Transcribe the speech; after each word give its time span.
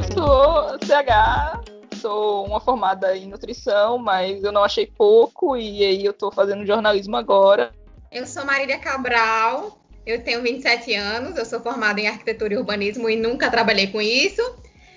eu 0.00 0.12
sou 0.14 0.78
CH, 0.86 1.60
sou 2.00 2.46
uma 2.46 2.58
formada 2.58 3.14
em 3.16 3.28
nutrição, 3.28 3.98
mas 3.98 4.42
eu 4.42 4.50
não 4.50 4.64
achei 4.64 4.86
pouco 4.86 5.56
e 5.56 5.84
aí 5.84 6.04
eu 6.04 6.12
tô 6.12 6.30
fazendo 6.30 6.64
jornalismo 6.64 7.16
agora. 7.16 7.72
Eu 8.10 8.26
sou 8.26 8.44
Marília 8.44 8.78
Cabral, 8.78 9.78
eu 10.06 10.24
tenho 10.24 10.42
27 10.42 10.94
anos, 10.94 11.36
eu 11.36 11.44
sou 11.44 11.60
formada 11.60 12.00
em 12.00 12.08
arquitetura 12.08 12.54
e 12.54 12.56
urbanismo 12.56 13.10
e 13.10 13.16
nunca 13.16 13.50
trabalhei 13.50 13.88
com 13.88 14.00
isso. 14.00 14.42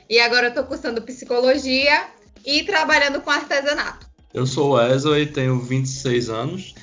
E 0.10 0.20
agora 0.20 0.47
eu 0.47 0.54
tô 0.54 0.64
cursando 0.64 1.02
psicologia 1.02 2.07
e 2.46 2.64
trabalhando 2.64 3.21
com 3.21 3.29
artesanato. 3.29 4.07
Eu 4.33 4.46
sou 4.46 4.71
Wesley, 4.71 5.28
tenho 5.28 5.60
26 5.60 6.29
anos 6.29 6.75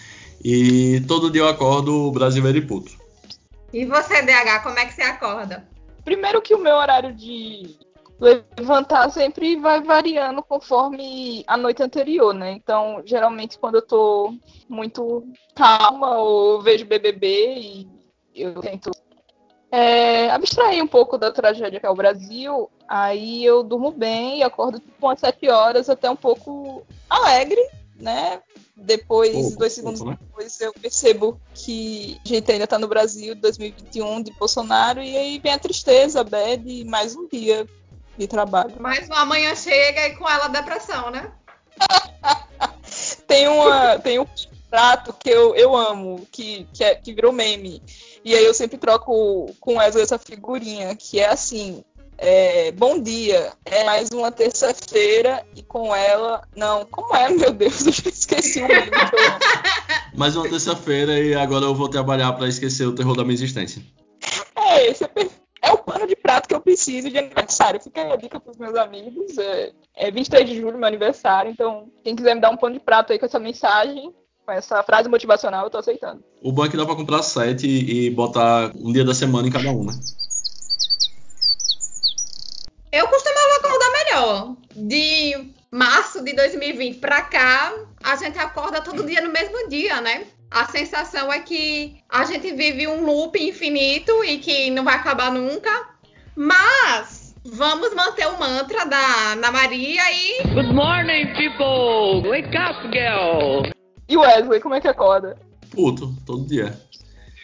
e 0.44 1.02
todo 1.08 1.30
dia 1.30 1.42
eu 1.42 1.48
acordo 1.48 2.10
brasileiro 2.12 2.58
e 2.58 2.62
puto. 2.66 2.92
E 3.72 3.86
você, 3.86 4.22
DH, 4.22 4.62
como 4.62 4.78
é 4.78 4.84
que 4.84 4.92
você 4.92 5.02
acorda? 5.02 5.66
Primeiro 6.04 6.42
que 6.42 6.54
o 6.54 6.58
meu 6.58 6.74
horário 6.74 7.14
de 7.14 7.76
levantar 8.20 9.10
sempre 9.10 9.56
vai 9.56 9.82
variando 9.82 10.42
conforme 10.42 11.42
a 11.46 11.56
noite 11.56 11.82
anterior, 11.82 12.34
né? 12.34 12.52
Então, 12.52 13.02
geralmente 13.04 13.58
quando 13.58 13.76
eu 13.76 13.82
tô 13.82 14.34
muito 14.68 15.24
calma 15.54 16.18
ou 16.18 16.60
vejo 16.60 16.84
BBB 16.84 17.54
e 17.54 17.88
eu 18.34 18.60
tento 18.60 18.90
é, 19.72 20.30
abstrair 20.30 20.82
um 20.82 20.86
pouco 20.86 21.16
da 21.16 21.32
tragédia 21.32 21.80
que 21.80 21.86
é 21.86 21.90
o 21.90 21.94
Brasil, 21.94 22.70
aí 22.86 23.44
eu 23.44 23.62
durmo 23.62 23.90
bem 23.90 24.38
e 24.38 24.42
acordo 24.42 24.78
tipo 24.78 25.06
umas 25.06 25.20
sete 25.20 25.48
horas 25.48 25.88
até 25.88 26.10
um 26.10 26.16
pouco 26.16 26.82
alegre, 27.08 27.60
né? 27.96 28.42
Depois, 28.76 29.32
pouco, 29.32 29.58
dois 29.58 29.72
segundos 29.72 30.00
pouco, 30.00 30.12
né? 30.12 30.18
depois, 30.26 30.60
eu 30.60 30.72
percebo 30.72 31.38
que 31.54 32.18
a 32.24 32.28
gente 32.28 32.50
ainda 32.50 32.66
tá 32.66 32.78
no 32.78 32.88
Brasil 32.88 33.34
2021 33.34 34.22
de 34.22 34.32
Bolsonaro, 34.32 35.02
e 35.02 35.16
aí 35.16 35.38
vem 35.38 35.52
a 35.52 35.58
tristeza, 35.58 36.22
a 36.22 36.24
bad, 36.24 36.84
mais 36.86 37.14
um 37.14 37.28
dia 37.28 37.66
de 38.20 38.28
trabalho. 38.28 38.74
Mais 38.78 39.08
uma 39.08 39.24
manhã 39.24 39.54
chega 39.54 40.08
e 40.08 40.16
com 40.16 40.28
ela 40.28 40.44
a 40.44 40.48
depressão, 40.48 41.10
né? 41.10 41.30
tem, 43.26 43.48
uma, 43.48 43.98
tem 43.98 44.18
um 44.18 44.26
prato 44.68 45.12
que 45.12 45.30
eu, 45.30 45.54
eu 45.56 45.74
amo, 45.74 46.26
que, 46.30 46.66
que, 46.72 46.84
é, 46.84 46.94
que 46.94 47.14
virou 47.14 47.32
meme. 47.32 47.82
E 48.22 48.34
aí 48.34 48.44
eu 48.44 48.52
sempre 48.52 48.76
troco 48.76 49.54
com 49.58 49.78
Wesley 49.78 50.04
essa 50.04 50.18
figurinha, 50.18 50.94
que 50.94 51.18
é 51.18 51.30
assim, 51.30 51.82
é, 52.18 52.70
bom 52.72 53.00
dia, 53.00 53.54
é 53.64 53.84
mais 53.84 54.10
uma 54.10 54.30
terça-feira 54.30 55.42
e 55.56 55.62
com 55.62 55.96
ela. 55.96 56.42
Não, 56.54 56.84
como 56.84 57.16
é, 57.16 57.30
meu 57.30 57.50
Deus? 57.50 57.86
Eu 58.04 58.10
esqueci 58.10 58.62
o 58.62 58.66
livro 58.66 58.90
Mais 60.14 60.36
uma 60.36 60.46
terça-feira 60.46 61.18
e 61.18 61.34
agora 61.34 61.64
eu 61.64 61.74
vou 61.74 61.88
trabalhar 61.88 62.32
para 62.32 62.48
esquecer 62.48 62.84
o 62.84 62.94
terror 62.94 63.16
da 63.16 63.22
minha 63.22 63.34
existência. 63.34 63.80
É, 64.54 64.88
esse 64.88 65.04
é, 65.04 65.08
é, 65.62 65.72
o 65.72 65.78
pano 65.78 66.06
de 66.06 66.16
prato 66.16 66.48
que 66.48 66.54
eu 66.54 66.60
preciso 66.90 67.10
de 67.10 67.18
aniversário. 67.18 67.80
Fica 67.80 68.02
aí 68.02 68.12
a 68.12 68.16
dica 68.16 68.40
para 68.40 68.50
os 68.50 68.58
meus 68.58 68.74
amigos. 68.74 69.38
É, 69.38 69.72
é 69.96 70.10
23 70.10 70.48
de 70.48 70.60
julho, 70.60 70.76
meu 70.76 70.88
aniversário. 70.88 71.50
Então, 71.50 71.88
quem 72.02 72.16
quiser 72.16 72.34
me 72.34 72.40
dar 72.40 72.50
um 72.50 72.56
pano 72.56 72.74
de 72.74 72.80
prato 72.80 73.12
aí 73.12 73.18
com 73.18 73.26
essa 73.26 73.38
mensagem, 73.38 74.12
com 74.44 74.52
essa 74.52 74.82
frase 74.82 75.08
motivacional, 75.08 75.64
eu 75.64 75.70
tô 75.70 75.78
aceitando. 75.78 76.22
O 76.42 76.50
bom 76.50 76.64
é 76.64 76.68
que 76.68 76.76
dá 76.76 76.84
para 76.84 76.96
comprar 76.96 77.22
sete 77.22 77.66
e 77.66 78.10
botar 78.10 78.72
um 78.74 78.92
dia 78.92 79.04
da 79.04 79.14
semana 79.14 79.46
em 79.46 79.52
cada 79.52 79.70
uma. 79.70 79.92
Eu 82.92 83.06
costumava 83.06 83.56
acordar 83.58 83.90
melhor. 84.04 84.56
De 84.74 85.52
março 85.70 86.24
de 86.24 86.32
2020 86.32 86.98
para 86.98 87.22
cá, 87.22 87.72
a 88.02 88.16
gente 88.16 88.38
acorda 88.38 88.80
todo 88.80 89.06
dia 89.06 89.20
no 89.20 89.30
mesmo 89.32 89.68
dia, 89.68 90.00
né? 90.00 90.26
A 90.50 90.66
sensação 90.66 91.32
é 91.32 91.38
que 91.38 92.02
a 92.08 92.24
gente 92.24 92.52
vive 92.52 92.88
um 92.88 93.04
loop 93.04 93.40
infinito 93.40 94.24
e 94.24 94.38
que 94.38 94.68
não 94.70 94.82
vai 94.82 94.96
acabar 94.96 95.30
nunca. 95.30 95.70
Mas 96.36 97.34
vamos 97.44 97.94
manter 97.94 98.26
o 98.26 98.38
mantra 98.38 98.86
da 98.86 99.32
Ana 99.32 99.50
Maria 99.50 100.02
e. 100.12 100.42
Good 100.54 100.72
morning, 100.72 101.26
people! 101.34 102.28
Wake 102.28 102.56
up, 102.56 102.88
girl! 102.92 103.70
E 104.08 104.16
Wesley, 104.16 104.60
como 104.60 104.74
é 104.74 104.80
que 104.80 104.88
acorda? 104.88 105.36
Puto, 105.70 106.14
todo 106.24 106.46
dia. 106.46 106.78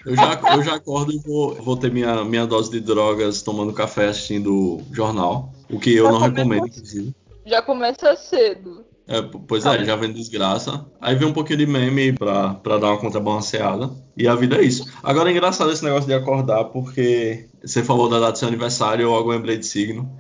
Eu 0.05 0.15
já, 0.15 0.41
eu 0.55 0.63
já 0.63 0.75
acordo 0.77 1.13
e 1.13 1.19
vou, 1.19 1.55
vou 1.57 1.77
ter 1.77 1.91
minha, 1.91 2.25
minha 2.25 2.47
dose 2.47 2.71
de 2.71 2.81
drogas 2.81 3.43
tomando 3.43 3.73
café 3.73 4.07
assistindo 4.07 4.81
jornal. 4.93 5.53
O 5.69 5.81
que 5.81 5.97
eu 5.97 6.05
já 6.05 6.13
não 6.13 6.19
recomendo, 6.21 6.69
inclusive. 6.69 7.15
Já 7.45 7.61
começa 7.61 8.15
cedo. 8.15 8.85
É, 9.09 9.23
pois 9.23 9.65
é, 9.65 9.85
já 9.85 9.95
vem 9.95 10.13
desgraça. 10.13 10.85
Aí 11.01 11.15
vem 11.15 11.29
um 11.29 11.33
pouquinho 11.33 11.61
de 11.61 11.67
meme 11.67 12.13
pra, 12.13 12.55
pra 12.55 12.79
dar 12.79 12.89
uma 12.89 12.99
contrabalanceada. 12.99 13.91
E 14.17 14.27
a 14.27 14.35
vida 14.35 14.57
é 14.57 14.65
isso. 14.65 14.85
Agora 15.03 15.31
é 15.31 15.33
engraçado 15.33 15.71
esse 15.71 15.85
negócio 15.85 16.07
de 16.07 16.15
acordar, 16.15 16.65
porque 16.65 17.47
você 17.65 17.83
falou 17.83 18.09
da 18.09 18.19
data 18.19 18.33
do 18.33 18.39
seu 18.39 18.49
aniversário, 18.49 19.05
eu 19.05 19.11
logo 19.11 19.31
lembrei 19.31 19.59
de 19.59 19.67
signo. 19.67 20.11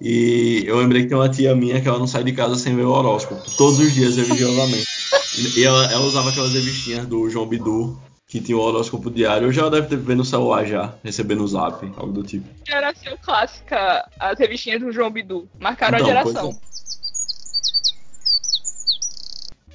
E 0.00 0.64
eu 0.66 0.76
lembrei 0.76 1.02
que 1.02 1.08
tem 1.08 1.16
uma 1.16 1.28
tia 1.28 1.54
minha 1.54 1.80
que 1.80 1.88
ela 1.88 1.98
não 1.98 2.06
sai 2.06 2.24
de 2.24 2.32
casa 2.32 2.56
sem 2.56 2.76
ver 2.76 2.82
o 2.82 2.90
horóscopo. 2.90 3.42
Todos 3.56 3.78
os 3.78 3.92
dias, 3.94 4.16
religiosamente. 4.16 4.86
E 5.56 5.64
ela, 5.64 5.90
ela 5.90 6.04
usava 6.04 6.30
aquelas 6.30 6.52
revistinhas 6.52 7.06
do 7.06 7.30
João 7.30 7.46
Bidu, 7.46 7.98
que 8.26 8.40
tinha 8.40 8.58
o 8.58 8.60
horóscopo 8.60 9.10
diário. 9.10 9.48
Hoje 9.48 9.60
ela 9.60 9.70
deve 9.70 9.86
ter 9.86 9.96
vendo 9.96 10.18
no 10.18 10.24
celular 10.24 10.66
já, 10.66 10.92
recebendo 11.02 11.42
o 11.42 11.48
zap, 11.48 11.90
algo 11.96 12.12
do 12.12 12.22
tipo. 12.22 12.46
Geração 12.66 13.16
clássica, 13.22 14.06
as 14.18 14.38
revistinhas 14.38 14.80
do 14.80 14.92
João 14.92 15.10
Bidu. 15.10 15.48
Marcaram 15.58 15.98
então, 15.98 16.10
a 16.10 16.12
geração. 16.12 16.50
É. 16.50 16.74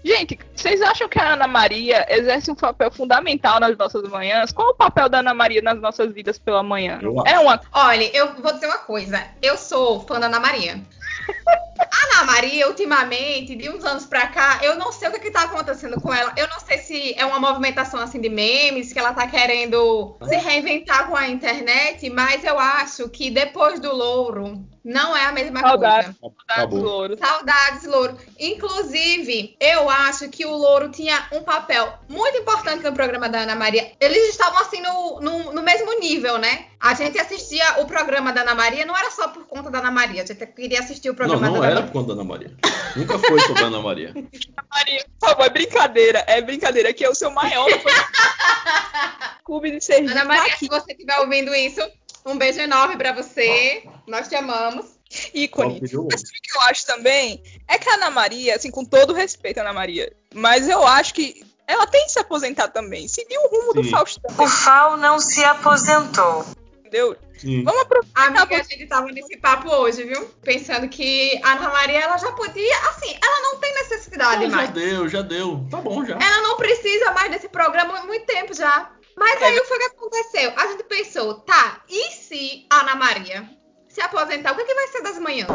Gente, 0.04 0.40
vocês 0.56 0.82
acham 0.82 1.10
que 1.10 1.20
a 1.20 1.34
Ana 1.34 1.48
Maria 1.48 2.06
exerce 2.10 2.50
um 2.52 2.56
papel 2.56 2.92
fundamental 2.92 3.60
nas 3.60 3.78
nossas 3.78 4.04
manhãs? 4.10 4.52
Qual 4.52 4.70
o 4.70 4.76
papel 4.76 5.10
da 5.10 5.20
Ana 5.20 5.34
Maria 5.34 5.62
nas 5.62 5.80
nossas 5.80 6.14
vidas 6.14 6.40
pela 6.40 6.64
manhã? 6.64 7.00
É 7.26 7.40
uma. 7.40 7.60
Olha, 7.74 8.16
eu 8.16 8.34
vou 8.36 8.54
dizer 8.54 8.68
uma 8.68 8.80
coisa. 8.80 9.24
Eu 9.42 9.58
sou 9.58 10.02
fã 10.02 10.20
da 10.20 10.28
Ana 10.28 10.40
Maria. 10.40 10.82
A 11.80 12.20
Ana 12.20 12.32
Maria, 12.34 12.68
ultimamente, 12.68 13.56
de 13.56 13.70
uns 13.70 13.86
anos 13.86 14.06
pra 14.06 14.28
cá, 14.28 14.60
eu 14.62 14.76
não 14.76 14.92
sei 14.92 15.08
o 15.08 15.12
que, 15.14 15.20
que 15.20 15.32
tá 15.32 15.44
acontecendo 15.44 16.00
com 16.02 16.14
ela. 16.14 16.34
Eu 16.36 16.48
não 16.50 16.60
sei 16.60 16.78
se 16.78 17.14
é 17.18 17.26
uma 17.26 17.40
movimentação 17.40 18.00
assim 18.02 18.20
de 18.20 18.30
memes, 18.30 18.92
que 18.92 19.00
ela 19.00 19.14
tá 19.14 19.26
querendo 19.28 20.18
se 20.24 20.36
reinventar 20.36 21.08
com 21.08 21.16
a 21.16 21.30
internet, 21.30 22.10
mas 22.10 22.44
eu 22.44 22.60
acho 22.60 23.08
que 23.10 23.30
depois 23.30 23.80
do 23.80 23.96
louro, 23.96 24.66
não 24.90 25.16
é 25.16 25.26
a 25.26 25.32
mesma 25.32 25.62
Saudades. 25.62 26.16
coisa. 26.20 26.36
Saudades, 26.48 26.80
Louro. 26.80 27.18
Saudades, 27.18 27.84
Louro. 27.86 28.18
Inclusive, 28.40 29.56
eu 29.60 29.88
acho 29.88 30.30
que 30.30 30.46
o 30.46 30.52
Louro 30.52 30.90
tinha 30.90 31.28
um 31.32 31.44
papel 31.44 31.94
muito 32.10 32.38
importante 32.40 32.84
no 32.84 32.92
programa 32.92 33.30
da 33.30 33.42
Ana 33.42 33.56
Maria. 33.56 33.92
Eles 34.00 34.30
estavam 34.30 34.60
assim 34.60 34.82
no, 34.82 35.20
no, 35.22 35.54
no 35.54 35.62
mesmo 35.62 36.00
nível, 36.00 36.40
né? 36.40 36.66
A 36.80 36.96
gente 36.96 37.20
assistia 37.20 37.82
o 37.82 37.86
programa 37.86 38.34
da 38.34 38.42
Ana 38.42 38.56
Maria, 38.56 38.86
não 38.86 38.98
era 38.98 39.12
só 39.12 39.28
por 39.28 39.46
conta 39.46 39.70
da 39.70 39.78
Ana 39.78 39.92
Maria, 39.92 40.24
a 40.24 40.26
gente 40.26 40.46
queria 40.48 40.80
assistir 40.80 41.10
o 41.12 41.14
programa 41.14 41.46
não, 41.46 41.54
não 41.54 41.62
da 41.62 41.68
Ana 41.68 41.82
Maria. 41.82 41.82
Não, 41.82 41.84
era 41.84 41.92
por 41.92 41.94
conta 41.94 42.16
da 42.16 42.22
Ana 42.22 42.24
Maria. 42.24 42.56
Nunca 42.96 43.20
foi 43.20 43.40
sobre 43.42 43.64
a 43.64 43.68
Ana 43.68 43.82
Maria. 43.82 44.14
Maria, 44.74 45.06
por 45.20 45.30
favor, 45.30 45.46
é 45.46 45.50
brincadeira, 45.50 46.24
é 46.26 46.42
brincadeira, 46.42 46.94
que 46.94 47.06
é 47.06 47.10
o 47.10 47.16
seu 47.16 47.30
maior 47.30 47.68
clube 49.46 49.70
de 49.72 49.82
serviço. 49.82 50.14
Ana 50.14 50.26
Maria, 50.26 50.58
se 50.58 50.68
você 50.68 50.94
estiver 50.94 51.20
ouvindo 51.20 51.54
isso, 51.54 51.82
um 52.26 52.38
beijo 52.38 52.60
enorme 52.60 52.98
para 52.98 53.14
você. 53.14 53.84
Nós 54.08 54.28
te 54.28 54.36
amamos. 54.36 54.86
Ícone. 55.34 55.80
Mas 55.82 55.94
o 55.94 56.08
que 56.08 56.56
eu 56.56 56.62
acho 56.62 56.86
também 56.86 57.42
é 57.68 57.78
que 57.78 57.90
a 57.90 57.96
Ana 57.96 58.12
Maria, 58.12 58.56
assim, 58.56 58.70
com 58.70 58.86
todo 58.86 59.14
respeito, 59.14 59.60
Ana 59.60 59.74
Maria, 59.74 60.12
mas 60.34 60.70
eu 60.70 60.86
acho 60.86 61.14
que 61.14 61.44
ela 61.66 61.86
tem 61.88 62.06
que 62.06 62.12
se 62.12 62.20
aposentar 62.20 62.68
também. 62.70 63.08
Seguir 63.08 63.38
o 63.38 63.48
rumo 63.48 63.74
Sim. 63.74 63.82
do 63.82 63.84
Faustão. 63.90 64.36
O 64.38 64.48
Fal 64.48 64.98
não 64.98 65.20
se 65.20 65.44
aposentou. 65.44 66.46
Entendeu? 66.80 67.16
Sim. 67.38 67.64
Vamos 67.64 67.82
aproveitar. 67.82 68.26
Amiga, 68.26 68.60
a 68.60 68.64
gente 68.64 68.88
tava 68.88 69.08
nesse 69.12 69.38
papo 69.38 69.70
hoje, 69.70 70.04
viu? 70.04 70.26
Pensando 70.42 70.90
que 70.90 71.40
a 71.44 71.54
Ana 71.54 71.70
Maria, 71.70 72.00
ela 72.00 72.18
já 72.18 72.32
podia, 72.32 72.78
assim, 72.90 73.16
ela 73.24 73.42
não 73.42 73.60
tem 73.60 73.74
necessidade 73.76 74.48
não, 74.48 74.56
mais. 74.56 74.68
Já 74.70 74.74
deu, 74.74 75.10
já 75.10 75.22
deu. 75.22 75.68
Tá 75.70 75.78
bom 75.78 76.04
já. 76.04 76.16
Ela 76.16 76.42
não 76.42 76.58
precisa 76.58 77.12
mais 77.12 77.32
desse 77.32 77.48
programa 77.48 78.00
há 78.00 78.06
muito 78.06 78.26
tempo 78.26 78.54
já. 78.54 78.92
Mas 79.20 79.44
aí 79.44 79.60
o 79.60 79.62
que 79.62 79.68
foi 79.68 79.78
que 79.80 79.86
aconteceu? 79.86 80.54
A 80.56 80.68
gente 80.68 80.84
pensou, 80.86 81.34
tá, 81.42 81.82
e 81.90 82.12
se 82.14 82.66
a 82.70 82.80
Ana 82.80 82.96
Maria 82.96 83.50
se 83.90 84.00
aposentar, 84.00 84.54
o 84.54 84.56
que, 84.56 84.62
é 84.62 84.66
que 84.66 84.74
vai 84.74 84.88
ser 84.88 85.04
das 85.04 85.20
manhãs? 85.20 85.50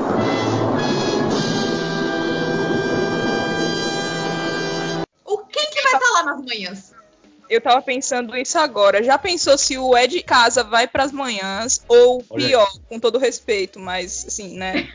O 5.25 5.39
quem 5.39 5.67
que 5.71 5.83
vai 5.83 5.95
estar 5.95 6.11
lá 6.13 6.23
nas 6.25 6.45
manhãs? 6.45 6.93
Eu 7.49 7.61
tava 7.61 7.81
pensando 7.81 8.37
isso 8.37 8.59
agora. 8.59 9.03
Já 9.03 9.17
pensou 9.17 9.57
se 9.57 9.79
o 9.79 9.97
Ed 9.97 10.23
Casa 10.23 10.63
vai 10.63 10.87
para 10.87 11.05
as 11.05 11.13
manhãs 11.13 11.83
ou 11.89 12.23
Olha. 12.29 12.47
pior, 12.47 12.71
com 12.87 13.01
todo 13.01 13.19
respeito, 13.19 13.81
mas 13.81 14.27
assim, 14.27 14.59
né? 14.59 14.89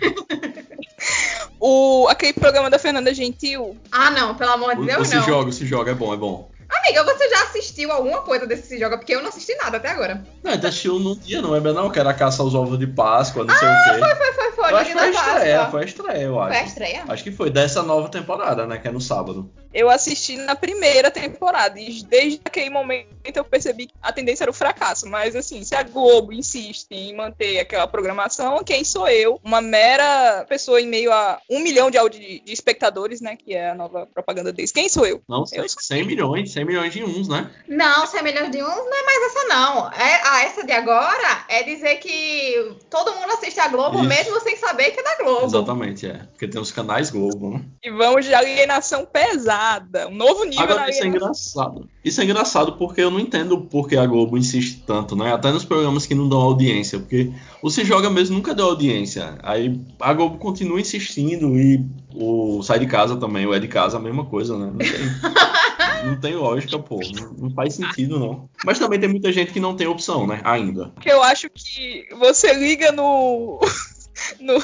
o 1.59 2.07
aquele 2.07 2.33
programa 2.33 2.69
da 2.69 2.77
Fernanda 2.77 3.13
Gentil. 3.13 3.75
Ah, 3.91 4.11
não, 4.11 4.35
pelo 4.35 4.51
amor 4.51 4.75
de 4.75 4.85
Deus, 4.85 5.09
não. 5.09 5.21
Se 5.21 5.27
joga, 5.27 5.51
se 5.51 5.65
joga, 5.65 5.91
é 5.91 5.95
bom, 5.95 6.13
é 6.13 6.17
bom. 6.17 6.51
Amiga, 6.89 7.03
você 7.03 7.29
já 7.29 7.43
assistiu 7.43 7.91
alguma 7.91 8.21
coisa 8.21 8.45
desse 8.47 8.67
Se 8.67 8.79
Joga? 8.79 8.97
Porque 8.97 9.13
eu 9.13 9.21
não 9.21 9.29
assisti 9.29 9.53
nada 9.55 9.77
até 9.77 9.89
agora. 9.89 10.25
Não, 10.43 10.53
então 10.53 10.69
assistiu 10.69 10.99
num 10.99 11.15
dia, 11.15 11.41
não 11.41 11.55
é 11.55 11.59
bem 11.59 11.73
não, 11.73 11.89
que 11.89 11.99
era 11.99 12.13
caça 12.13 12.41
aos 12.41 12.55
ovos 12.55 12.79
de 12.79 12.87
Páscoa, 12.87 13.43
não 13.45 13.55
sei 13.55 13.67
o 13.67 13.71
quê. 13.71 13.99
Foi, 13.99 14.15
foi, 14.15 14.33
foi, 14.33 14.51
foi. 14.53 14.71
Eu 14.71 14.77
acho 14.77 14.89
que 14.89 14.93
no 14.95 14.99
foi 14.99 15.07
a 15.07 15.11
estreia, 15.11 15.55
Páscoa. 15.57 15.71
foi 15.71 15.81
a 15.81 15.85
estreia, 15.85 16.21
eu 16.23 16.33
Foi 16.33 16.41
a 16.41 16.47
acho. 16.59 16.65
estreia? 16.67 17.03
Acho 17.07 17.23
que 17.23 17.31
foi 17.31 17.49
dessa 17.49 17.83
nova 17.83 18.09
temporada, 18.09 18.65
né? 18.65 18.77
Que 18.77 18.87
é 18.87 18.91
no 18.91 19.01
sábado. 19.01 19.49
Eu 19.71 19.87
assisti 19.89 20.35
na 20.35 20.55
primeira 20.55 21.11
temporada 21.11 21.79
e 21.79 22.01
desde 22.03 22.41
aquele 22.43 22.71
momento 22.71 23.07
eu 23.35 23.43
percebi 23.43 23.85
que 23.85 23.93
a 24.01 24.11
tendência 24.11 24.43
era 24.43 24.49
o 24.51 24.53
fracasso. 24.53 25.07
Mas 25.07 25.35
assim, 25.35 25.63
se 25.63 25.75
a 25.75 25.83
Globo 25.83 26.33
insiste 26.33 26.87
em 26.91 27.15
manter 27.15 27.59
aquela 27.59 27.85
programação, 27.87 28.63
quem 28.63 28.83
sou 28.83 29.07
eu? 29.07 29.39
Uma 29.43 29.61
mera 29.61 30.43
pessoa 30.49 30.81
em 30.81 30.87
meio 30.87 31.11
a 31.13 31.39
um 31.49 31.59
milhão 31.59 31.91
de, 31.91 31.99
audi- 31.99 32.41
de 32.43 32.51
espectadores, 32.51 33.21
né? 33.21 33.35
Que 33.35 33.53
é 33.53 33.69
a 33.69 33.75
nova 33.75 34.07
propaganda 34.07 34.51
deles. 34.51 34.71
Quem 34.71 34.89
sou 34.89 35.05
eu? 35.05 35.21
Não, 35.29 35.43
Eu 35.53 35.69
100 35.69 36.03
milhões, 36.03 36.51
100 36.51 36.65
milhões 36.65 36.78
de 36.87 37.03
uns, 37.03 37.27
né? 37.27 37.49
Não, 37.67 38.07
100 38.07 38.23
milhões 38.23 38.51
de 38.51 38.63
uns 38.63 38.67
não 38.67 38.97
é 38.97 39.05
mais 39.05 39.23
essa, 39.23 39.47
não. 39.47 39.91
É, 39.91 40.21
a 40.29 40.43
essa 40.43 40.65
de 40.65 40.71
agora 40.71 41.45
é 41.49 41.63
dizer 41.63 41.95
que 41.95 42.75
todo 42.89 43.13
mundo 43.13 43.31
assiste 43.33 43.59
a 43.59 43.67
Globo, 43.67 43.99
Isso. 43.99 44.07
mesmo 44.07 44.39
sem 44.41 44.55
saber 44.55 44.91
que 44.91 44.99
é 44.99 45.03
da 45.03 45.23
Globo. 45.23 45.45
Exatamente, 45.45 46.05
é. 46.05 46.21
Porque 46.31 46.47
tem 46.47 46.61
os 46.61 46.71
canais 46.71 47.09
Globo, 47.09 47.51
né? 47.51 47.61
E 47.83 47.91
vamos 47.91 48.25
de 48.25 48.33
alienação 48.33 49.05
pesada. 49.05 50.07
Um 50.07 50.15
novo 50.15 50.45
nível 50.45 50.63
Agora 50.63 50.89
isso 50.89 51.03
é 51.03 51.07
engraçado. 51.07 51.89
Isso 52.03 52.21
é 52.21 52.23
engraçado 52.23 52.73
porque 52.73 53.01
eu 53.01 53.11
não 53.11 53.19
entendo 53.19 53.61
por 53.61 53.87
que 53.87 53.97
a 53.97 54.05
Globo 54.05 54.37
insiste 54.37 54.83
tanto, 54.85 55.15
né? 55.15 55.33
Até 55.33 55.51
nos 55.51 55.65
programas 55.65 56.05
que 56.05 56.15
não 56.15 56.29
dão 56.29 56.39
audiência, 56.39 56.99
porque 56.99 57.31
o 57.61 57.69
Se 57.69 57.83
Joga 57.83 58.09
mesmo 58.09 58.35
nunca 58.35 58.53
deu 58.53 58.67
audiência. 58.67 59.37
Aí 59.43 59.79
a 59.99 60.13
Globo 60.13 60.37
continua 60.37 60.79
insistindo 60.79 61.57
e 61.57 61.85
o 62.13 62.61
Sai 62.63 62.79
de 62.79 62.87
Casa 62.87 63.15
também, 63.15 63.45
o 63.45 63.53
É 63.53 63.59
de 63.59 63.67
Casa, 63.67 63.97
a 63.97 63.99
mesma 63.99 64.25
coisa, 64.25 64.57
né? 64.57 64.67
Não 64.67 64.77
tem, 64.77 64.89
não 66.05 66.19
tem 66.19 66.35
lógica, 66.35 66.77
pô. 66.79 66.99
Não, 67.15 67.33
não 67.33 67.49
faz 67.51 67.75
sentido, 67.75 68.19
não. 68.19 68.49
Mas 68.65 68.79
também 68.79 68.99
tem 68.99 69.09
muita 69.09 69.31
gente 69.31 69.51
que 69.51 69.59
não 69.59 69.75
tem 69.75 69.87
opção, 69.87 70.25
né? 70.27 70.41
Ainda. 70.43 70.89
Porque 70.89 71.11
eu 71.11 71.21
acho 71.23 71.49
que 71.49 72.07
você 72.17 72.53
liga 72.53 72.91
no. 72.91 73.59
no... 74.39 74.59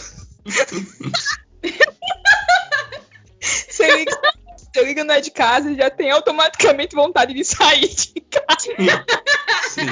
você, 3.41 3.95
liga, 3.95 4.11
você 4.73 4.83
liga 4.83 5.03
no 5.03 5.11
é 5.11 5.21
de 5.21 5.31
casa 5.31 5.71
e 5.71 5.75
já 5.75 5.89
tem 5.89 6.11
automaticamente 6.11 6.95
vontade 6.95 7.33
de 7.33 7.43
sair 7.43 7.87
de 7.87 8.21
casa. 8.21 8.69
Sim. 9.69 9.87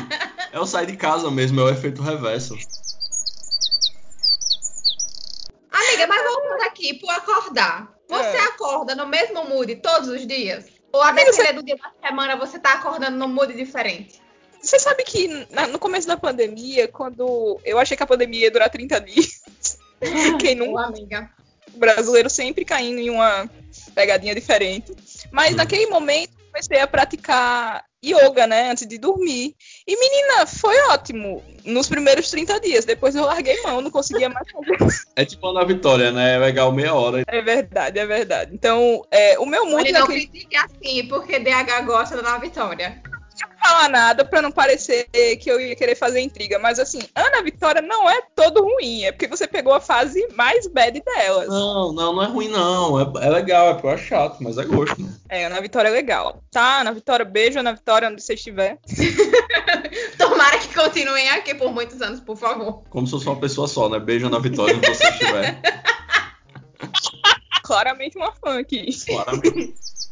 É 0.51 0.59
o 0.59 0.65
Sai 0.65 0.85
de 0.85 0.95
Casa 0.95 1.29
mesmo, 1.31 1.59
é 1.59 1.63
o 1.63 1.69
efeito 1.69 2.01
reverso. 2.01 2.55
Amiga, 5.71 6.07
mas 6.07 6.23
voltando 6.23 6.61
aqui 6.63 6.93
pro 6.93 7.09
acordar. 7.09 7.91
Você 8.07 8.37
É. 8.37 8.41
acorda 8.41 8.95
no 8.95 9.07
mesmo 9.07 9.43
mood 9.49 9.75
todos 9.77 10.07
os 10.07 10.27
dias? 10.27 10.65
Ou 10.93 11.01
a 11.01 11.11
depender 11.11 11.53
do 11.53 11.63
dia 11.63 11.75
da 11.75 11.91
semana 12.07 12.35
você 12.37 12.59
tá 12.59 12.73
acordando 12.73 13.17
num 13.17 13.27
mood 13.27 13.51
diferente? 13.53 14.21
Você 14.61 14.79
sabe 14.79 15.03
que 15.03 15.27
na- 15.49 15.67
no 15.67 15.77
começo 15.79 16.07
da 16.07 16.15
pandemia, 16.15 16.87
quando 16.87 17.59
eu 17.65 17.77
achei 17.79 17.97
que 17.97 18.03
a 18.03 18.07
pandemia 18.07 18.41
ia 18.41 18.51
durar 18.51 18.69
30 18.69 19.01
dias, 19.01 19.41
quem 20.39 20.55
nunca, 20.55 20.83
amiga. 20.85 21.29
o 21.73 21.77
brasileiro 21.79 22.29
sempre 22.29 22.63
caindo 22.63 22.99
em 22.99 23.09
uma 23.09 23.49
pegadinha 23.95 24.33
diferente. 24.35 24.93
Mas 25.31 25.53
Hum. 25.53 25.57
naquele 25.57 25.87
momento 25.87 26.31
comecei 26.51 26.79
a 26.79 26.87
praticar 26.87 27.83
yoga, 28.03 28.45
né, 28.45 28.69
antes 28.71 28.87
de 28.87 28.97
dormir. 28.97 29.55
E 29.87 29.99
menina, 29.99 30.45
foi 30.45 30.75
ótimo 30.89 31.41
nos 31.65 31.87
primeiros 31.87 32.29
30 32.29 32.59
dias. 32.59 32.85
Depois 32.85 33.15
eu 33.15 33.25
larguei 33.25 33.61
mão, 33.61 33.81
não 33.81 33.91
conseguia 33.91 34.29
mais 34.29 34.47
fazer. 34.51 34.77
É 35.15 35.23
tipo 35.23 35.47
a 35.47 35.53
na 35.53 35.63
Vitória, 35.63 36.11
né? 36.11 36.35
É 36.35 36.39
legal 36.39 36.71
meia 36.71 36.95
hora. 36.95 37.23
É 37.27 37.41
verdade, 37.41 37.99
é 37.99 38.05
verdade. 38.05 38.51
Então, 38.51 39.05
é, 39.11 39.37
o 39.37 39.45
meu 39.45 39.65
mood 39.65 39.83
Olha, 39.83 39.91
não 39.91 39.99
naquele 40.01 40.25
critique 40.25 40.57
assim, 40.57 41.07
porque 41.07 41.37
DH 41.37 41.85
gosta 41.85 42.19
da 42.19 42.29
Ana 42.29 42.39
Vitória. 42.39 42.99
Não 43.63 43.63
falar 43.63 43.89
nada 43.89 44.25
pra 44.25 44.41
não 44.41 44.51
parecer 44.51 45.07
que 45.39 45.49
eu 45.49 45.59
ia 45.59 45.75
querer 45.75 45.95
fazer 45.95 46.19
intriga, 46.19 46.59
mas 46.59 46.79
assim, 46.79 46.99
Ana 47.15 47.41
Vitória 47.41 47.81
não 47.81 48.09
é 48.09 48.21
todo 48.35 48.63
ruim, 48.63 49.03
é 49.03 49.11
porque 49.11 49.27
você 49.27 49.47
pegou 49.47 49.73
a 49.73 49.79
fase 49.79 50.27
mais 50.35 50.67
bad 50.67 51.01
delas. 51.01 51.47
Não, 51.47 51.93
não, 51.93 52.13
não 52.13 52.23
é 52.23 52.27
ruim, 52.27 52.49
não. 52.49 52.99
É, 52.99 53.25
é 53.25 53.29
legal, 53.29 53.69
é 53.69 53.73
porque 53.73 53.87
eu 53.87 53.91
acho 53.91 54.05
chato, 54.05 54.37
mas 54.41 54.57
é 54.57 54.65
gosto, 54.65 55.01
né? 55.01 55.09
É, 55.29 55.45
Ana 55.45 55.61
Vitória 55.61 55.89
é 55.89 55.91
legal. 55.91 56.43
Tá, 56.51 56.81
Ana 56.81 56.91
Vitória, 56.91 57.25
beijo, 57.25 57.59
Ana 57.59 57.73
Vitória, 57.73 58.09
onde 58.09 58.21
você 58.21 58.33
estiver. 58.33 58.77
Tomara 60.17 60.57
que 60.59 60.73
continuem 60.73 61.29
aqui 61.29 61.55
por 61.55 61.71
muitos 61.71 62.01
anos, 62.01 62.19
por 62.19 62.37
favor. 62.37 62.83
Como 62.89 63.07
se 63.07 63.11
fosse 63.11 63.27
uma 63.27 63.39
pessoa 63.39 63.67
só, 63.67 63.89
né? 63.89 63.99
Beijo 63.99 64.29
na 64.29 64.39
Vitória 64.39 64.75
onde 64.75 64.87
você 64.87 65.07
estiver. 65.07 65.61
Claramente 67.63 68.17
uma 68.17 68.33
fã 68.33 68.59
aqui. 68.59 68.89
Claramente. 69.05 69.75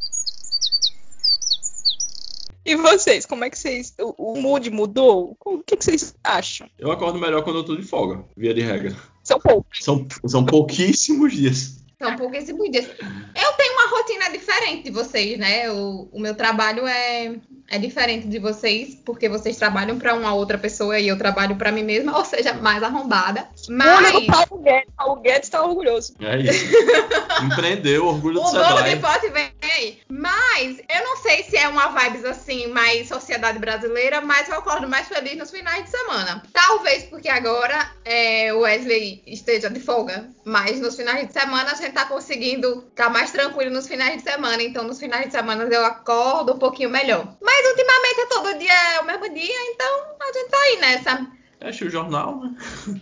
E 2.63 2.75
vocês, 2.75 3.25
como 3.25 3.43
é 3.43 3.49
que 3.49 3.57
vocês. 3.57 3.93
O, 3.99 4.33
o 4.33 4.41
mood 4.41 4.69
mudou? 4.69 5.35
O 5.43 5.59
que, 5.59 5.75
que 5.75 5.83
vocês 5.83 6.15
acham? 6.23 6.69
Eu 6.77 6.91
acordo 6.91 7.19
melhor 7.19 7.43
quando 7.43 7.57
eu 7.57 7.63
tô 7.63 7.75
de 7.75 7.83
folga, 7.83 8.23
via 8.37 8.53
de 8.53 8.61
regra. 8.61 8.95
São 9.23 9.39
poucos. 9.39 9.79
São, 9.83 10.07
são 10.27 10.45
pouquíssimos 10.45 11.33
dias. 11.33 11.81
São 12.01 12.15
pouquíssimos 12.15 12.69
dias. 12.71 12.85
Eu 12.85 13.53
tenho 13.57 13.73
uma 13.73 13.80
rotina 13.91 14.29
diferente 14.29 14.83
de 14.83 14.91
vocês, 14.91 15.37
né? 15.37 15.69
O, 15.71 16.09
o 16.11 16.19
meu 16.19 16.33
trabalho 16.35 16.87
é, 16.87 17.35
é 17.69 17.77
diferente 17.77 18.27
de 18.27 18.39
vocês, 18.39 18.95
porque 19.05 19.29
vocês 19.29 19.57
trabalham 19.57 19.97
para 19.97 20.13
uma 20.13 20.33
outra 20.33 20.57
pessoa 20.57 20.99
e 20.99 21.07
eu 21.07 21.17
trabalho 21.17 21.55
para 21.55 21.71
mim 21.71 21.83
mesma, 21.83 22.15
ou 22.17 22.25
seja, 22.25 22.53
mais 22.53 22.81
arrombada. 22.81 23.47
Mas 23.69 24.15
O 24.15 24.25
Paulo 24.25 24.63
Guedes, 24.63 24.93
Paulo 24.97 25.21
Guedes 25.21 25.49
tá 25.49 25.63
orgulhoso. 25.63 26.13
É 26.19 26.37
isso. 26.37 26.65
Empreendeu, 27.43 28.07
orgulho 28.07 28.35
do 28.35 28.41
o 28.41 28.51
dono 28.51 28.83
de 28.83 28.89
Sebrae. 28.89 28.99
pote 28.99 29.29
vem 29.29 29.51
aí. 29.61 29.99
Mas 30.09 30.77
eu 30.89 31.03
não 31.03 31.17
sei 31.17 31.43
se 31.43 31.57
é 31.57 31.67
uma 31.67 31.87
vibes 31.87 32.25
assim, 32.25 32.67
mais 32.67 33.07
sociedade 33.07 33.59
brasileira, 33.59 34.21
mas 34.21 34.49
eu 34.49 34.55
acordo 34.55 34.87
mais 34.87 35.07
feliz 35.07 35.37
nos 35.37 35.51
finais 35.51 35.83
de 35.83 35.89
semana. 35.89 36.43
Talvez 36.53 37.03
porque 37.03 37.29
agora 37.29 37.89
é, 38.05 38.53
o 38.53 38.59
Wesley 38.59 39.23
esteja 39.25 39.69
de 39.69 39.79
folga, 39.79 40.29
mas 40.45 40.79
nos 40.79 40.95
finais 40.95 41.27
de 41.27 41.33
semana 41.33 41.71
a 41.71 41.75
gente 41.75 41.93
tá 41.93 42.05
conseguindo 42.05 42.85
estar 42.89 43.09
mais 43.09 43.31
tranquilo 43.31 43.71
nos 43.81 43.87
finais 43.87 44.17
de 44.17 44.29
semana. 44.29 44.61
Então, 44.61 44.83
nos 44.83 44.99
finais 44.99 45.25
de 45.25 45.31
semana 45.31 45.63
eu 45.63 45.85
acordo 45.85 46.53
um 46.53 46.59
pouquinho 46.59 46.89
melhor. 46.89 47.27
Mas 47.41 47.67
ultimamente 47.67 48.19
é 48.19 48.25
todo 48.27 48.59
dia 48.59 48.73
é 48.95 48.99
o 48.99 49.05
mesmo 49.05 49.33
dia, 49.33 49.71
então 49.73 50.03
a 50.19 50.31
gente 50.31 50.49
tá 50.49 50.57
aí 50.57 50.77
nessa. 50.79 51.27
Fecha 51.59 51.85
o 51.85 51.89
jornal, 51.89 52.39
né? 52.41 52.55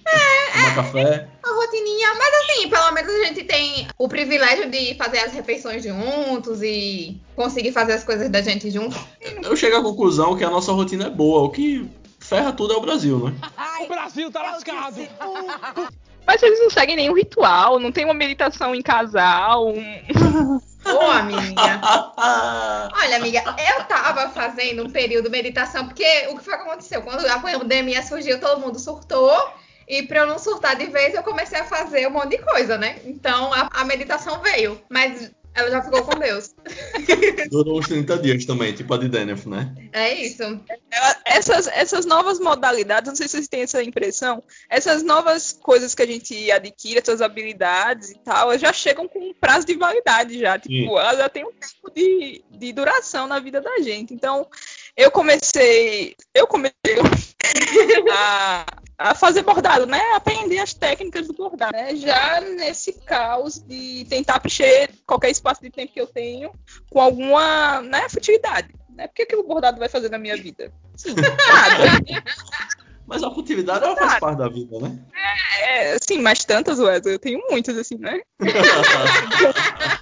Tomar 0.54 0.76
café. 0.76 1.30
uma 1.46 1.56
rotininha, 1.56 2.14
mas 2.16 2.34
assim, 2.34 2.70
pelo 2.70 2.92
menos 2.92 3.14
a 3.14 3.26
gente 3.26 3.44
tem 3.44 3.88
o 3.98 4.08
privilégio 4.08 4.70
de 4.70 4.96
fazer 4.96 5.20
as 5.20 5.34
refeições 5.34 5.84
juntos 5.84 6.62
e 6.62 7.22
conseguir 7.36 7.72
fazer 7.72 7.94
as 7.94 8.04
coisas 8.04 8.30
da 8.30 8.42
gente 8.42 8.70
juntos. 8.70 8.98
Eu 9.44 9.56
chego 9.56 9.78
à 9.78 9.84
conclusão 9.84 10.36
que 10.38 10.44
a 10.44 10.50
nossa 10.50 10.72
rotina 10.74 11.08
é 11.08 11.10
boa. 11.10 11.44
O 11.44 11.50
que 11.50 11.90
ferra 12.20 12.52
tudo 12.52 12.74
é 12.74 12.78
o 12.78 12.82
Brasil, 12.82 13.30
né? 13.30 13.36
O 13.82 13.88
Brasil 13.88 14.30
tá 14.30 14.42
lascado. 14.44 15.08
Mas 16.28 16.42
vocês 16.42 16.60
não 16.60 16.70
seguem 16.70 16.98
nenhum 16.98 17.16
ritual, 17.16 17.80
não 17.80 17.92
tem 17.92 18.06
uma 18.06 18.14
meditação 18.14 18.76
em 18.76 18.82
casal, 18.82 19.70
um... 19.70 20.60
Ô, 20.86 21.12
amiga. 21.12 21.82
Olha, 22.94 23.18
amiga, 23.18 23.44
eu 23.58 23.84
tava 23.86 24.30
fazendo 24.30 24.84
um 24.84 24.90
período 24.90 25.26
de 25.26 25.32
meditação, 25.32 25.86
porque 25.88 26.28
o 26.30 26.38
que 26.38 26.44
foi 26.44 26.56
que 26.56 26.64
aconteceu? 26.64 27.02
Quando 27.02 27.26
a 27.26 27.40
pandemia 27.40 28.02
surgiu, 28.02 28.40
todo 28.40 28.62
mundo 28.62 28.80
surtou. 28.80 29.54
E 29.88 30.04
pra 30.04 30.20
eu 30.20 30.28
não 30.28 30.38
surtar 30.38 30.76
de 30.76 30.86
vez, 30.86 31.16
eu 31.16 31.24
comecei 31.24 31.60
a 31.60 31.66
fazer 31.66 32.08
um 32.08 32.12
monte 32.12 32.38
de 32.38 32.44
coisa, 32.44 32.78
né? 32.78 33.00
Então 33.06 33.52
a, 33.52 33.70
a 33.74 33.84
meditação 33.84 34.40
veio. 34.40 34.80
Mas 34.88 35.32
ela 35.54 35.72
já 35.72 35.82
ficou 35.82 36.04
com 36.04 36.18
Deus. 36.20 36.54
Durou 37.50 37.80
uns 37.80 37.88
30 37.88 38.18
dias 38.20 38.46
também, 38.46 38.74
tipo 38.74 38.94
a 38.94 38.98
de 38.98 39.10
Denef, 39.10 39.48
né? 39.48 39.74
É 39.92 40.14
isso. 40.14 40.44
Ela- 40.44 41.18
essas, 41.26 41.68
essas 41.68 42.06
novas 42.06 42.40
modalidades, 42.40 43.10
não 43.10 43.16
sei 43.16 43.28
se 43.28 43.34
vocês 43.38 43.48
têm 43.48 43.62
essa 43.62 43.84
impressão, 43.84 44.44
essas 44.70 45.04
novas 45.04 45.52
coisas 45.54 45.94
que 45.96 46.02
a 46.02 46.08
gente 46.08 46.52
adquire, 46.52 47.00
essas 47.00 47.22
habilidades 47.22 48.12
e 48.12 48.20
tal, 48.20 48.50
elas 48.50 48.62
já 48.62 48.72
chegam 48.74 49.08
com 49.08 49.20
um 49.20 49.34
prazo 49.34 49.66
de 49.66 49.76
validade 49.76 50.40
já. 50.40 50.58
Tipo, 50.58 50.74
Sim. 50.74 50.98
elas 50.98 51.18
já 51.18 51.30
têm 51.30 51.46
um 51.46 51.52
tempo 51.52 51.92
de, 51.96 52.44
de 52.52 52.74
duração 52.74 53.28
na 53.28 53.40
vida 53.40 53.62
da 53.62 53.80
gente. 53.80 54.14
Então, 54.14 54.48
eu 54.96 55.12
comecei. 55.12 56.16
Eu 56.34 56.48
comecei 56.48 56.74
a, 58.12 58.66
a 59.00 59.16
fazer 59.16 59.44
bordado, 59.44 59.86
né? 59.86 60.02
Aprender 60.14 60.60
as 60.60 60.74
técnicas 60.74 61.26
do 61.26 61.34
bordado, 61.34 61.72
né? 61.72 61.96
Já 61.96 62.42
nesse 62.42 62.92
caos 62.92 63.58
de 63.58 64.06
tentar 64.10 64.42
preencher 64.42 64.90
qualquer 65.08 65.30
espaço 65.30 65.62
de 65.62 65.70
tempo 65.70 65.94
que 65.94 66.02
eu 66.02 66.08
tenho 66.08 66.52
com 66.92 67.00
alguma 67.00 67.82
né, 67.82 68.10
futilidade. 68.10 68.76
Né? 68.90 69.08
Porque 69.08 69.24
o 69.24 69.28
que 69.28 69.36
o 69.38 69.44
bordado 69.44 69.80
vai 69.80 69.88
fazer 69.88 70.10
na 70.10 70.18
minha 70.18 70.36
vida? 70.36 70.74
Sim, 70.98 71.16
nada. 71.16 72.24
Mas 73.08 73.24
a 73.24 73.32
futividade 73.32 73.84
ela 73.86 73.96
faz 73.96 74.20
parte 74.20 74.38
da 74.38 74.50
vida, 74.50 74.78
né? 74.80 75.00
É, 75.64 75.98
sim, 76.00 76.22
mas 76.22 76.46
tantas, 76.46 76.78
Wesley, 76.78 77.16
eu 77.16 77.20
tenho 77.20 77.42
muitas, 77.50 77.76
assim, 77.76 77.98
né? 77.98 78.22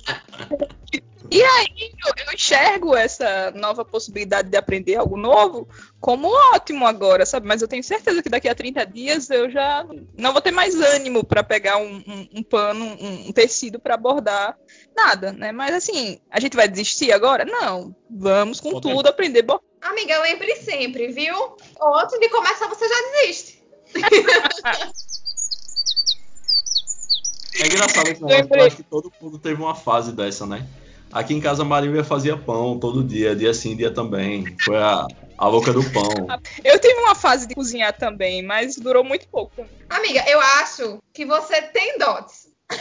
E 1.38 1.44
aí 1.44 1.92
eu, 2.04 2.26
eu 2.26 2.34
enxergo 2.34 2.96
essa 2.96 3.52
nova 3.52 3.86
possibilidade 3.86 4.50
de 4.50 4.58
aprender 4.58 4.96
algo 4.96 5.16
novo 5.16 5.70
como 6.00 6.30
ótimo 6.56 6.88
agora, 6.88 7.28
sabe? 7.28 7.46
Mas 7.46 7.62
eu 7.62 7.68
tenho 7.68 7.84
certeza 7.84 8.24
que 8.24 8.30
daqui 8.30 8.50
a 8.50 8.56
30 8.56 8.84
dias 8.88 9.30
eu 9.30 9.48
já 9.48 9.86
não 10.18 10.34
vou 10.34 10.42
ter 10.42 10.50
mais 10.50 10.74
ânimo 10.74 11.24
para 11.24 11.44
pegar 11.44 11.78
um, 11.78 11.98
um, 12.08 12.40
um 12.40 12.44
pano, 12.44 12.86
um, 12.86 13.28
um 13.28 13.32
tecido 13.32 13.80
para 13.80 13.96
bordar 13.96 14.58
nada, 14.96 15.32
né? 15.32 15.52
Mas 15.52 15.76
assim, 15.76 16.20
a 16.32 16.40
gente 16.40 16.56
vai 16.56 16.68
desistir 16.68 17.12
agora? 17.12 17.46
Não. 17.46 17.96
Vamos 18.10 18.60
com 18.60 18.82
tudo 18.82 19.08
aprender 19.08 19.44
bordar. 19.44 19.64
Amiga, 19.80 20.20
lembre 20.24 20.56
sempre, 20.56 21.10
viu? 21.10 21.36
Antes 22.02 22.20
de 22.20 22.30
começar, 22.30 22.68
você 22.68 22.90
já 22.90 22.96
desiste. 23.12 23.64
É 27.60 27.68
engraçado 27.68 28.08
esse 28.08 28.24
negócio, 28.26 28.56
eu 28.56 28.66
acho 28.66 28.76
que 28.76 28.84
todo 28.84 29.14
mundo 29.22 29.38
teve 29.38 29.62
uma 29.62 29.76
fase 29.76 30.12
dessa, 30.12 30.48
né? 30.48 30.68
Aqui 31.12 31.34
em 31.34 31.40
casa 31.40 31.62
a 31.62 31.66
Marília 31.66 32.04
fazia 32.04 32.38
pão 32.38 32.78
todo 32.78 33.04
dia, 33.04 33.36
dia 33.36 33.54
sim, 33.54 33.76
dia 33.76 33.92
também. 33.92 34.56
Foi 34.64 34.78
a, 34.78 35.08
a 35.38 35.48
louca 35.48 35.72
do 35.72 35.84
pão. 35.92 36.28
Eu 36.64 36.80
tive 36.80 36.96
uma 36.96 37.16
fase 37.16 37.48
de 37.48 37.56
cozinhar 37.56 37.98
também, 37.98 38.44
mas 38.44 38.76
durou 38.76 39.04
muito 39.04 39.28
pouco. 39.28 39.66
Amiga, 39.90 40.24
eu 40.28 40.40
acho 40.40 41.00
que 41.14 41.26
você 41.26 41.62
tem 41.62 41.98
dotes. 41.98 42.48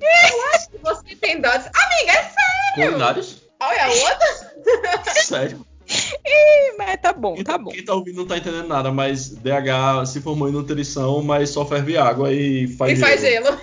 eu 0.00 0.54
acho 0.54 0.70
que 0.70 0.78
você 0.78 1.16
tem 1.16 1.40
dotes. 1.40 1.66
Amiga, 1.66 2.12
é 2.12 2.22
sério. 2.22 2.92
Culinários? 2.92 3.42
Olha 3.60 3.84
a 3.84 3.88
outra. 3.88 5.14
Sério. 5.24 5.66
Ih, 5.88 6.76
mas 6.76 7.00
tá 7.00 7.12
bom, 7.12 7.42
tá 7.42 7.56
bom. 7.56 7.70
Quem 7.70 7.84
tá 7.84 7.94
ouvindo 7.94 8.16
não 8.16 8.26
tá 8.26 8.36
entendendo 8.36 8.66
nada, 8.66 8.90
mas 8.90 9.30
DH 9.30 10.04
se 10.06 10.20
formou 10.20 10.48
em 10.48 10.52
nutrição, 10.52 11.22
mas 11.22 11.50
só 11.50 11.64
ferve 11.64 11.96
água 11.96 12.32
e 12.32 12.68
faz 12.76 12.98
E 12.98 13.00
faz 13.00 13.20
gelo. 13.20 13.58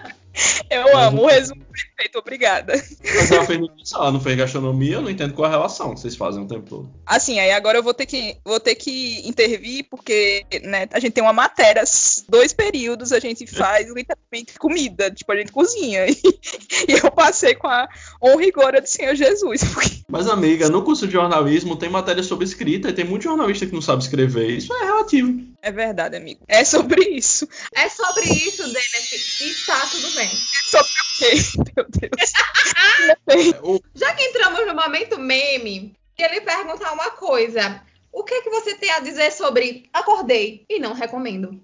Eu 0.70 0.96
amo 0.96 1.22
o 1.22 1.26
resumo 1.26 1.64
perfeito, 2.00 2.18
obrigada. 2.18 2.72
Mas 3.04 3.30
ela 3.30 3.44
fez 3.44 3.58
nutrição, 3.60 4.00
ela 4.00 4.12
não 4.12 4.20
fez 4.20 4.36
gastronomia, 4.36 4.94
eu 4.94 5.02
não 5.02 5.10
entendo 5.10 5.34
qual 5.34 5.46
é 5.46 5.48
a 5.48 5.56
relação 5.56 5.94
que 5.94 6.00
vocês 6.00 6.16
fazem 6.16 6.42
o 6.42 6.48
tempo 6.48 6.68
todo. 6.68 6.90
Assim, 7.04 7.38
aí 7.38 7.50
agora 7.52 7.78
eu 7.78 7.82
vou 7.82 7.92
ter 7.92 8.06
que, 8.06 8.36
vou 8.44 8.58
ter 8.58 8.74
que 8.74 9.26
intervir, 9.28 9.86
porque 9.90 10.46
né, 10.62 10.88
a 10.92 10.98
gente 11.00 11.12
tem 11.12 11.22
uma 11.22 11.32
matéria, 11.32 11.82
dois 12.28 12.52
períodos, 12.52 13.12
a 13.12 13.20
gente 13.20 13.46
faz 13.46 13.86
literalmente 13.88 14.58
comida, 14.58 15.10
tipo, 15.10 15.30
a 15.32 15.36
gente 15.36 15.52
cozinha. 15.52 16.06
E, 16.88 16.92
eu 16.92 17.10
passei 17.10 17.54
com 17.54 17.66
a 17.66 17.88
honra 18.22 18.44
e 18.44 18.50
glória 18.50 18.80
do 18.80 18.86
Senhor 18.86 19.14
Jesus. 19.14 19.62
porque- 19.74 19.98
Mas, 20.08 20.26
amiga, 20.26 20.68
no 20.68 20.82
curso 20.82 21.06
de 21.06 21.12
jornalismo 21.12 21.76
tem 21.76 21.88
matéria 21.90 22.22
sobre 22.22 22.44
escrita 22.44 22.88
e 22.88 22.92
tem 22.92 23.04
muito 23.04 23.24
jornalista 23.24 23.66
que 23.66 23.72
não 23.72 23.82
sabe 23.82 24.02
escrever. 24.02 24.50
Isso 24.50 24.72
é 24.72 24.84
relativo. 24.84 25.42
É 25.62 25.70
verdade, 25.70 26.16
amigo. 26.16 26.40
É 26.48 26.64
sobre 26.64 27.02
isso. 27.10 27.46
É 27.74 27.88
sobre 27.88 28.24
isso, 28.24 28.62
Dennis. 28.62 29.40
E 29.40 29.66
tá 29.66 29.80
tudo 29.90 30.10
bem. 30.14 30.26
É 30.28 30.70
sobre 30.70 30.90
o 30.90 31.18
quê? 31.18 31.89
Meu 32.00 33.16
Deus. 33.26 33.80
Já 33.94 34.14
que 34.14 34.24
entramos 34.24 34.66
no 34.66 34.74
momento 34.74 35.18
meme, 35.18 35.94
queria 36.14 36.34
lhe 36.34 36.40
perguntar 36.40 36.92
uma 36.92 37.10
coisa. 37.10 37.82
O 38.12 38.24
que 38.24 38.34
é 38.34 38.42
que 38.42 38.50
você 38.50 38.74
tem 38.74 38.90
a 38.90 39.00
dizer 39.00 39.32
sobre 39.32 39.88
acordei 39.92 40.64
e 40.68 40.78
não 40.78 40.92
recomendo? 40.92 41.60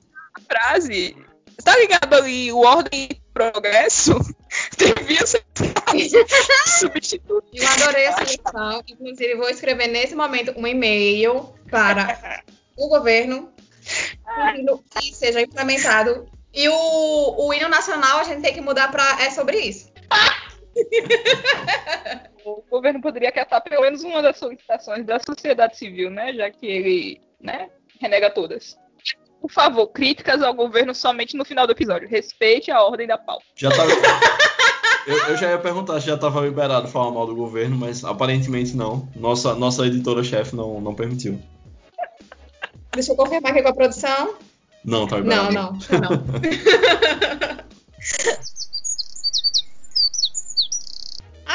frase. 0.48 1.16
Tá 1.64 1.76
ligado 1.76 2.14
ali 2.14 2.52
o 2.52 2.60
ordem 2.60 3.08
e 3.10 3.14
progresso? 3.32 4.14
Devia 4.76 5.26
ser 5.26 5.44
substituto. 6.78 7.46
Eu 7.52 7.68
adorei 7.68 8.04
essa 8.04 8.22
lição. 8.22 8.82
Inclusive, 8.86 9.34
vou 9.36 9.48
escrever 9.48 9.88
nesse 9.88 10.14
momento 10.14 10.52
um 10.56 10.66
e-mail 10.66 11.54
para 11.70 12.42
o 12.76 12.88
governo 12.88 13.52
pedindo 14.24 14.82
que 14.90 15.14
seja 15.14 15.40
implementado. 15.40 16.28
E 16.52 16.68
o, 16.68 17.46
o 17.46 17.54
hino 17.54 17.68
nacional 17.68 18.20
a 18.20 18.24
gente 18.24 18.42
tem 18.42 18.54
que 18.54 18.60
mudar 18.60 18.90
para 18.90 19.22
é 19.22 19.30
sobre 19.30 19.58
isso. 19.58 19.90
O 22.44 22.62
governo 22.70 23.00
poderia 23.00 23.28
acatar 23.28 23.60
pelo 23.60 23.82
menos 23.82 24.04
uma 24.04 24.22
das 24.22 24.38
solicitações 24.38 25.04
da 25.04 25.18
sociedade 25.18 25.76
civil, 25.76 26.10
né? 26.10 26.32
Já 26.32 26.48
que 26.48 26.64
ele, 26.64 27.20
né, 27.40 27.68
renega 28.00 28.30
todas. 28.30 28.78
Por 29.40 29.50
favor, 29.50 29.88
críticas 29.88 30.40
ao 30.42 30.54
governo 30.54 30.94
somente 30.94 31.36
no 31.36 31.44
final 31.44 31.66
do 31.66 31.72
episódio. 31.72 32.08
Respeite 32.08 32.70
a 32.70 32.80
ordem 32.82 33.08
da 33.08 33.18
pauta. 33.18 33.44
Já 33.56 33.68
tava... 33.70 33.90
eu, 35.08 35.16
eu 35.30 35.36
já 35.36 35.50
ia 35.50 35.58
perguntar 35.58 36.00
se 36.00 36.06
já 36.06 36.14
estava 36.14 36.40
liberado 36.40 36.86
falar 36.86 37.10
mal 37.10 37.26
do 37.26 37.34
governo, 37.34 37.76
mas 37.76 38.04
aparentemente 38.04 38.76
não. 38.76 39.08
Nossa, 39.16 39.52
nossa 39.54 39.84
editora-chefe 39.84 40.54
não, 40.54 40.80
não 40.80 40.94
permitiu. 40.94 41.40
Deixa 42.92 43.10
eu 43.10 43.16
confirmar 43.16 43.50
aqui 43.50 43.62
com 43.62 43.68
a 43.68 43.74
produção. 43.74 44.36
Não, 44.84 45.04
tá 45.06 45.16
Não, 45.18 45.48
liberado. 45.48 45.78
não, 45.90 46.00
não. 46.00 47.56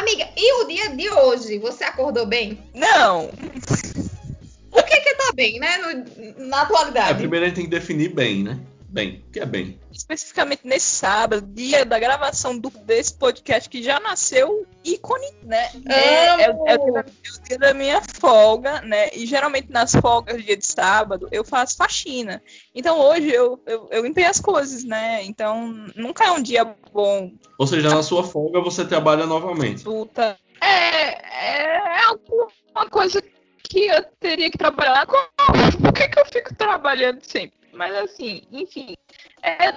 Amiga, 0.02 0.28
e 0.36 0.64
o 0.64 0.68
dia 0.68 0.90
de 0.96 1.10
hoje? 1.10 1.60
Você 1.60 1.84
acordou 1.84 2.26
bem? 2.26 2.60
Não, 2.74 3.30
O 4.74 4.82
que 4.84 5.02
que 5.02 5.16
tá 5.16 5.32
bem, 5.36 5.60
né? 5.60 5.78
no- 5.78 6.48
na 6.48 6.60
É, 6.60 6.62
atualidade. 6.62 7.18
primeiro 7.20 7.46
a 7.46 7.48
gente 7.50 7.56
tem 7.58 7.66
que 7.66 7.70
definir 7.72 8.10
bem, 8.14 8.42
né? 8.44 8.60
Bem, 8.90 9.24
o 9.28 9.32
que 9.32 9.40
é 9.40 9.46
bem? 9.46 9.80
especificamente 9.92 10.62
nesse 10.66 10.86
sábado, 10.88 11.46
dia 11.48 11.86
da 11.86 11.98
gravação 12.00 12.58
do, 12.58 12.70
desse 12.70 13.14
podcast 13.14 13.70
que 13.70 13.82
já 13.84 14.00
nasceu 14.00 14.66
ícone, 14.84 15.28
né? 15.44 15.70
É, 15.88 15.94
é, 15.94 16.42
é 16.42 16.46
é 16.74 16.76
o 16.78 17.04
dia 17.52 17.58
da 17.58 17.74
minha 17.74 18.02
folga, 18.02 18.82
né? 18.82 19.10
E 19.14 19.26
geralmente 19.26 19.70
nas 19.70 19.94
folgas, 19.94 20.44
dia 20.44 20.56
de 20.56 20.66
sábado, 20.66 21.28
eu 21.32 21.44
faço 21.44 21.76
faxina. 21.76 22.42
Então 22.74 23.00
hoje 23.00 23.30
eu, 23.30 23.62
eu, 23.66 23.90
eu 23.92 24.04
limpei 24.04 24.24
as 24.26 24.40
coisas, 24.40 24.84
né? 24.84 25.24
Então 25.24 25.68
nunca 25.96 26.26
é 26.26 26.32
um 26.32 26.42
dia 26.42 26.64
bom, 26.94 27.32
Ou 27.58 27.68
seja, 27.68 27.90
na 27.90 28.04
sua 28.04 28.24
folga 28.24 28.62
você 28.62 28.86
trabalha 28.86 29.26
novamente. 29.26 29.84
luta. 29.86 30.38
É, 30.62 31.98
é 31.98 32.04
alguma 32.04 32.90
coisa 32.90 33.22
que 33.64 33.88
eu 33.88 34.04
teria 34.20 34.50
que 34.50 34.58
trabalhar. 34.58 35.06
Por 35.08 35.94
que, 35.94 36.08
que 36.08 36.20
eu 36.20 36.26
fico 36.28 36.56
trabalhando 36.56 37.22
sempre? 37.24 37.58
Mas 37.74 37.94
assim, 37.96 38.44
enfim. 38.52 38.96
É 39.42 39.74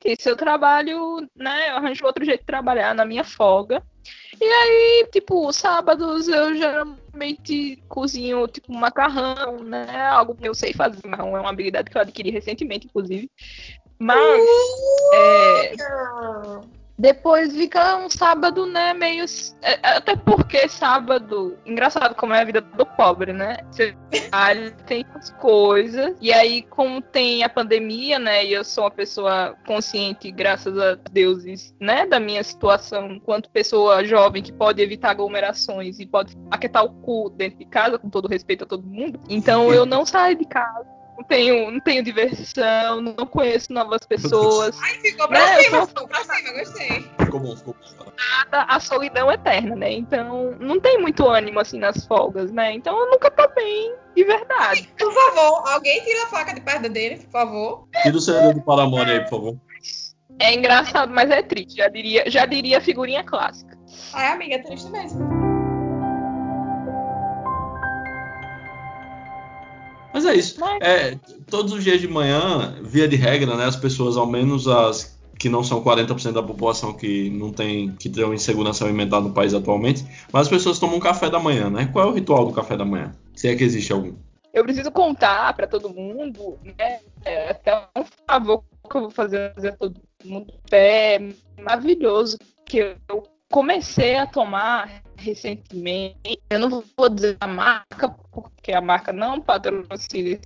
que 0.00 0.16
se 0.16 0.28
eu 0.30 0.36
trabalho, 0.36 1.26
né? 1.36 1.70
Eu 1.70 1.76
arranjo 1.76 2.04
outro 2.04 2.24
jeito 2.24 2.40
de 2.40 2.46
trabalhar 2.46 2.94
na 2.94 3.04
minha 3.04 3.24
folga. 3.24 3.82
E 4.40 4.44
aí, 4.44 5.08
tipo, 5.12 5.52
sábados 5.52 6.28
eu 6.28 6.54
geralmente 6.56 7.82
cozinho, 7.88 8.46
tipo, 8.48 8.72
macarrão, 8.72 9.62
né? 9.62 10.06
Algo 10.06 10.34
que 10.34 10.46
eu 10.46 10.54
sei 10.54 10.72
fazer. 10.72 11.06
Macarrão 11.06 11.36
é 11.36 11.40
uma 11.40 11.50
habilidade 11.50 11.90
que 11.90 11.96
eu 11.96 12.02
adquiri 12.02 12.30
recentemente, 12.30 12.86
inclusive. 12.86 13.30
Mas. 13.98 14.44
é, 15.14 15.74
depois 16.96 17.52
fica 17.52 17.96
um 17.96 18.08
sábado, 18.08 18.66
né, 18.66 18.94
meio. 18.94 19.24
é, 19.62 19.78
Até 19.82 20.14
porque 20.14 20.68
sábado. 20.68 21.58
Engraçado 21.66 22.14
como 22.14 22.32
é 22.32 22.40
a 22.40 22.44
vida 22.44 22.60
do 22.60 22.86
pobre, 22.86 23.32
né? 23.32 23.58
Você 23.70 23.96
tem 24.86 25.04
as 25.14 25.30
coisas. 25.30 26.16
E 26.20 26.32
aí, 26.32 26.62
como 26.62 27.02
tem 27.02 27.42
a 27.42 27.48
pandemia, 27.48 28.18
né? 28.18 28.44
E 28.44 28.52
eu 28.52 28.62
sou 28.62 28.84
uma 28.84 28.90
pessoa 28.90 29.56
consciente, 29.66 30.30
graças 30.30 30.78
a 30.78 30.94
deuses, 31.10 31.74
né? 31.80 32.06
Da 32.06 32.20
minha 32.20 32.42
situação 32.44 33.10
enquanto 33.10 33.50
pessoa 33.50 34.04
jovem 34.04 34.42
que 34.42 34.52
pode 34.52 34.80
evitar 34.80 35.10
aglomerações 35.10 35.98
e 35.98 36.06
pode 36.06 36.36
aquietar 36.50 36.84
o 36.84 36.90
cu 36.90 37.30
dentro 37.30 37.58
de 37.58 37.64
casa, 37.64 37.98
com 37.98 38.08
todo 38.08 38.28
respeito 38.28 38.64
a 38.64 38.66
todo 38.66 38.86
mundo. 38.86 39.18
Então 39.28 39.72
eu 39.72 39.84
não 39.84 40.06
saio 40.06 40.36
de 40.36 40.44
casa. 40.44 40.94
Não 41.16 41.22
tenho, 41.24 41.70
não 41.70 41.80
tenho 41.80 42.02
diversão, 42.02 43.00
não 43.00 43.26
conheço 43.26 43.72
novas 43.72 44.00
pessoas. 44.06 44.76
Ai, 44.82 44.94
ficou 44.94 45.28
pra 45.28 45.38
Né, 45.38 45.62
cima, 45.62 45.86
ficou 45.86 46.08
pra 46.08 46.24
cima, 46.24 46.52
gostei. 46.58 47.10
Ficou 47.20 47.40
bom, 47.40 47.56
ficou 47.56 47.74
bom. 47.98 48.12
nada 48.16 48.64
a 48.68 48.80
solidão 48.80 49.30
eterna, 49.30 49.76
né? 49.76 49.92
Então, 49.92 50.56
não 50.58 50.80
tem 50.80 50.98
muito 50.98 51.26
ânimo 51.28 51.60
assim 51.60 51.78
nas 51.78 52.04
folgas, 52.06 52.50
né? 52.50 52.72
Então, 52.72 52.98
eu 52.98 53.10
nunca 53.10 53.30
tô 53.30 53.46
bem 53.54 53.94
de 54.16 54.24
verdade. 54.24 54.88
Por 54.98 55.12
favor, 55.12 55.68
alguém 55.72 56.02
tira 56.02 56.24
a 56.24 56.26
faca 56.26 56.52
de 56.52 56.60
perto 56.60 56.88
dele, 56.88 57.16
por 57.18 57.30
favor. 57.30 57.88
Tira 58.02 58.16
o 58.16 58.20
CD 58.20 58.54
do 58.54 58.62
Paramore 58.62 59.10
aí, 59.10 59.20
por 59.20 59.30
favor. 59.30 59.56
É 60.40 60.52
engraçado, 60.52 61.12
mas 61.12 61.30
é 61.30 61.42
triste. 61.42 61.76
Já 61.76 61.88
diria, 61.88 62.24
já 62.28 62.44
diria 62.44 62.80
figurinha 62.80 63.22
clássica. 63.22 63.78
Ai, 64.12 64.32
amiga, 64.32 64.56
é 64.56 64.58
triste 64.58 64.90
mesmo. 64.90 65.43
Mas 70.24 70.34
é 70.34 70.38
isso. 70.38 70.60
Mas- 70.60 70.78
É, 70.80 71.18
todos 71.50 71.72
os 71.72 71.84
dias 71.84 72.00
de 72.00 72.08
manhã, 72.08 72.74
via 72.82 73.06
de 73.06 73.16
regra, 73.16 73.56
né, 73.56 73.64
as 73.66 73.76
pessoas, 73.76 74.16
ao 74.16 74.26
menos 74.26 74.66
as 74.66 75.14
que 75.38 75.48
não 75.48 75.64
são 75.64 75.82
40% 75.82 76.32
da 76.32 76.42
população 76.42 76.92
que 76.94 77.28
não 77.30 77.52
tem 77.52 77.90
que 77.96 78.08
tem 78.08 78.24
uma 78.24 78.34
insegurança 78.36 78.84
alimentar 78.84 79.20
no 79.20 79.32
país 79.32 79.52
atualmente, 79.52 80.04
mas 80.32 80.42
as 80.42 80.48
pessoas 80.48 80.78
tomam 80.78 80.96
um 80.96 81.00
café 81.00 81.28
da 81.28 81.40
manhã, 81.40 81.68
né? 81.68 81.90
Qual 81.92 82.06
é 82.06 82.10
o 82.10 82.14
ritual 82.14 82.46
do 82.46 82.52
café 82.52 82.76
da 82.76 82.84
manhã? 82.84 83.12
Se 83.34 83.48
é 83.48 83.54
que 83.56 83.64
existe 83.64 83.92
algum. 83.92 84.14
Eu 84.52 84.62
preciso 84.62 84.92
contar 84.92 85.52
pra 85.54 85.66
todo 85.66 85.90
mundo, 85.90 86.56
né? 86.78 87.00
É 87.24 87.50
até 87.50 87.76
um 87.96 88.04
favor 88.26 88.62
que 88.88 88.96
eu 88.96 89.00
vou 89.02 89.10
fazer 89.10 89.52
a 89.58 89.72
todo 89.72 90.00
mundo. 90.24 90.54
É 90.70 91.18
maravilhoso 91.60 92.38
que 92.64 92.78
eu 93.08 93.24
comecei 93.50 94.16
a 94.16 94.26
tomar 94.26 95.02
recentemente. 95.16 96.40
Eu 96.50 96.58
não 96.58 96.82
vou 96.96 97.08
dizer 97.08 97.36
a 97.40 97.46
marca, 97.46 98.08
porque 98.32 98.72
a 98.72 98.80
marca 98.80 99.12
não 99.12 99.40
patrocina 99.40 100.38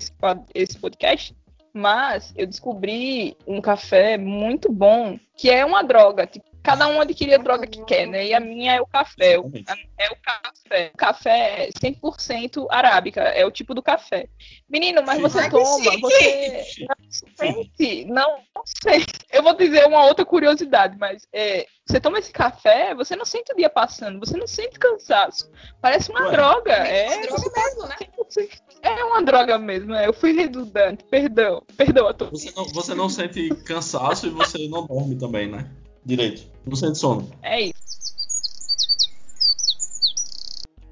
esse, 0.54 0.78
podcast. 0.78 1.36
Mas 1.72 2.32
eu 2.36 2.46
descobri 2.46 3.36
um 3.46 3.60
café 3.60 4.16
muito 4.16 4.72
bom, 4.72 5.18
que 5.36 5.50
é 5.50 5.64
uma 5.64 5.82
droga. 5.82 6.26
Tipo, 6.26 6.46
cada 6.62 6.86
um 6.88 7.00
adquire 7.00 7.34
a 7.34 7.38
droga 7.38 7.66
que 7.66 7.84
quer, 7.84 8.06
né? 8.06 8.26
E 8.26 8.34
a 8.34 8.40
minha 8.40 8.74
é 8.74 8.80
o 8.80 8.86
café. 8.86 9.38
O, 9.38 9.50
é 9.98 10.10
o 10.10 10.16
café. 10.16 10.90
O 10.92 10.96
café 10.96 11.64
é 11.66 11.70
100% 11.70 12.66
arábica, 12.70 13.22
é 13.22 13.44
o 13.44 13.50
tipo 13.50 13.74
do 13.74 13.82
café. 13.82 14.28
Menino, 14.68 15.02
mas 15.02 15.20
você 15.20 15.38
Ai, 15.40 15.50
toma, 15.50 15.90
chique. 15.90 16.00
você 16.00 16.86
não 16.88 17.10
sente, 17.36 18.04
não, 18.04 18.38
não 18.54 18.62
sei. 18.64 19.04
Eu 19.32 19.42
vou 19.42 19.54
dizer 19.56 19.86
uma 19.86 20.04
outra 20.04 20.24
curiosidade, 20.24 20.96
mas 20.98 21.26
é, 21.32 21.66
você 21.86 21.98
toma 21.98 22.18
esse 22.18 22.32
café, 22.32 22.94
você 22.94 23.16
não 23.16 23.24
sente 23.24 23.52
o 23.52 23.56
dia 23.56 23.70
passando, 23.70 24.18
você 24.18 24.36
não 24.36 24.46
sente 24.46 24.78
cansaço. 24.78 25.50
Parece 25.80 26.10
uma 26.10 26.26
Ué. 26.26 26.32
droga. 26.32 26.72
É 26.74 27.24
É, 27.24 27.28
uma 27.30 27.38
droga 27.38 27.48
mesmo, 27.56 27.86
né? 27.86 27.96
100%. 27.98 28.48
É 28.82 29.04
uma 29.04 29.22
droga 29.22 29.58
mesmo, 29.58 29.94
é. 29.94 30.06
Eu 30.06 30.12
fui 30.12 30.32
redundante, 30.32 31.02
perdão, 31.04 31.62
perdão 31.76 32.08
a 32.08 32.12
todos. 32.12 32.42
Você 32.42 32.52
não, 32.54 32.64
você 32.66 32.94
não 32.94 33.08
sente 33.08 33.48
cansaço 33.64 34.26
e 34.26 34.30
você 34.30 34.68
não 34.68 34.86
dorme 34.86 35.16
também, 35.16 35.48
né? 35.48 35.66
Direito. 36.08 36.50
Não 36.64 36.74
sente 36.74 36.96
sono. 36.96 37.30
É 37.42 37.60
isso. 37.60 37.74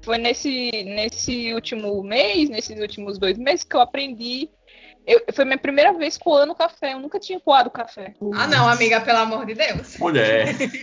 Foi 0.03 0.19
nesse, 0.19 0.69
nesse 0.83 1.51
último 1.55 2.03
mês, 2.03 2.51
nesses 2.51 2.79
últimos 2.79 3.17
dois 3.17 3.35
meses, 3.35 3.63
que 3.63 3.75
eu 3.75 3.81
aprendi. 3.81 4.47
Eu, 5.07 5.23
foi 5.33 5.43
minha 5.43 5.57
primeira 5.57 5.91
vez 5.93 6.19
coando 6.19 6.53
café. 6.53 6.93
Eu 6.93 6.99
nunca 6.99 7.19
tinha 7.19 7.39
coado 7.39 7.71
café. 7.71 8.13
Ah, 8.35 8.45
não, 8.45 8.69
amiga, 8.69 9.01
pelo 9.01 9.17
amor 9.17 9.47
de 9.47 9.55
Deus. 9.55 9.97
Mulher. 9.97 10.53
Denise, 10.55 10.77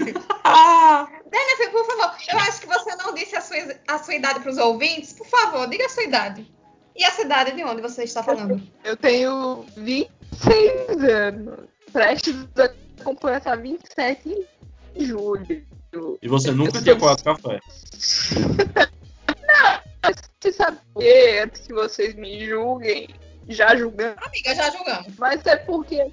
por 1.71 1.87
favor, 1.87 2.17
eu 2.33 2.38
acho 2.41 2.61
que 2.61 2.67
você 2.67 2.97
não 2.97 3.14
disse 3.14 3.37
a 3.37 3.41
sua, 3.41 3.57
a 3.87 3.99
sua 4.00 4.14
idade 4.17 4.41
para 4.41 4.50
os 4.50 4.59
ouvintes. 4.59 5.12
Por 5.12 5.29
favor, 5.29 5.69
diga 5.69 5.87
a 5.87 5.91
sua 5.91 6.03
idade. 6.03 6.53
E 6.97 7.05
a 7.05 7.12
cidade 7.12 7.53
de 7.53 7.62
onde 7.62 7.81
você 7.81 8.03
está 8.03 8.21
falando? 8.25 8.61
Eu 8.83 8.97
tenho 8.97 9.64
26 9.76 11.05
anos. 11.05 11.69
Prestes 11.93 12.35
a 12.57 12.84
completar 13.05 13.59
27 13.59 14.47
em 14.97 15.05
julho. 15.05 15.65
E 16.21 16.29
você 16.29 16.51
nunca 16.51 16.83
tinha 16.83 16.97
coado 16.99 17.23
café. 17.23 17.61
Mas 20.03 20.17
você 20.41 20.53
saber, 20.53 21.45
antes 21.45 21.67
que 21.67 21.73
vocês 21.73 22.15
me 22.15 22.45
julguem, 22.45 23.09
já 23.49 23.77
julgando. 23.77 24.17
Amiga, 24.25 24.55
já 24.55 24.71
julgamos. 24.71 25.17
Mas 25.19 25.47
é 25.47 25.57
porque 25.57 26.11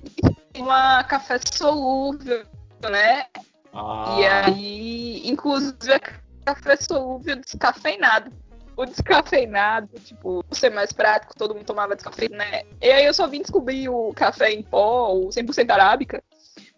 tem 0.54 0.64
uma 0.64 1.04
café 1.04 1.40
solúvel, 1.52 2.46
né? 2.90 3.26
Ah, 3.74 4.18
E 4.20 4.26
aí, 4.26 5.30
inclusive, 5.30 5.92
é 5.92 6.00
café 6.46 6.76
solúvel 6.76 7.38
descafeinado. 7.38 8.32
O 8.76 8.86
descafeinado, 8.86 9.90
tipo, 10.00 10.44
por 10.44 10.58
ser 10.58 10.70
mais 10.72 10.92
prático, 10.92 11.36
todo 11.36 11.54
mundo 11.54 11.66
tomava 11.66 11.96
descafeinado, 11.96 12.38
né? 12.52 12.64
E 12.82 12.90
aí 12.90 13.06
eu 13.06 13.14
só 13.14 13.28
vim 13.28 13.42
descobrir 13.42 13.90
o 13.90 14.14
café 14.14 14.52
em 14.52 14.64
pó, 14.64 15.14
o 15.14 15.30
100% 15.30 15.70
arábica, 15.70 16.24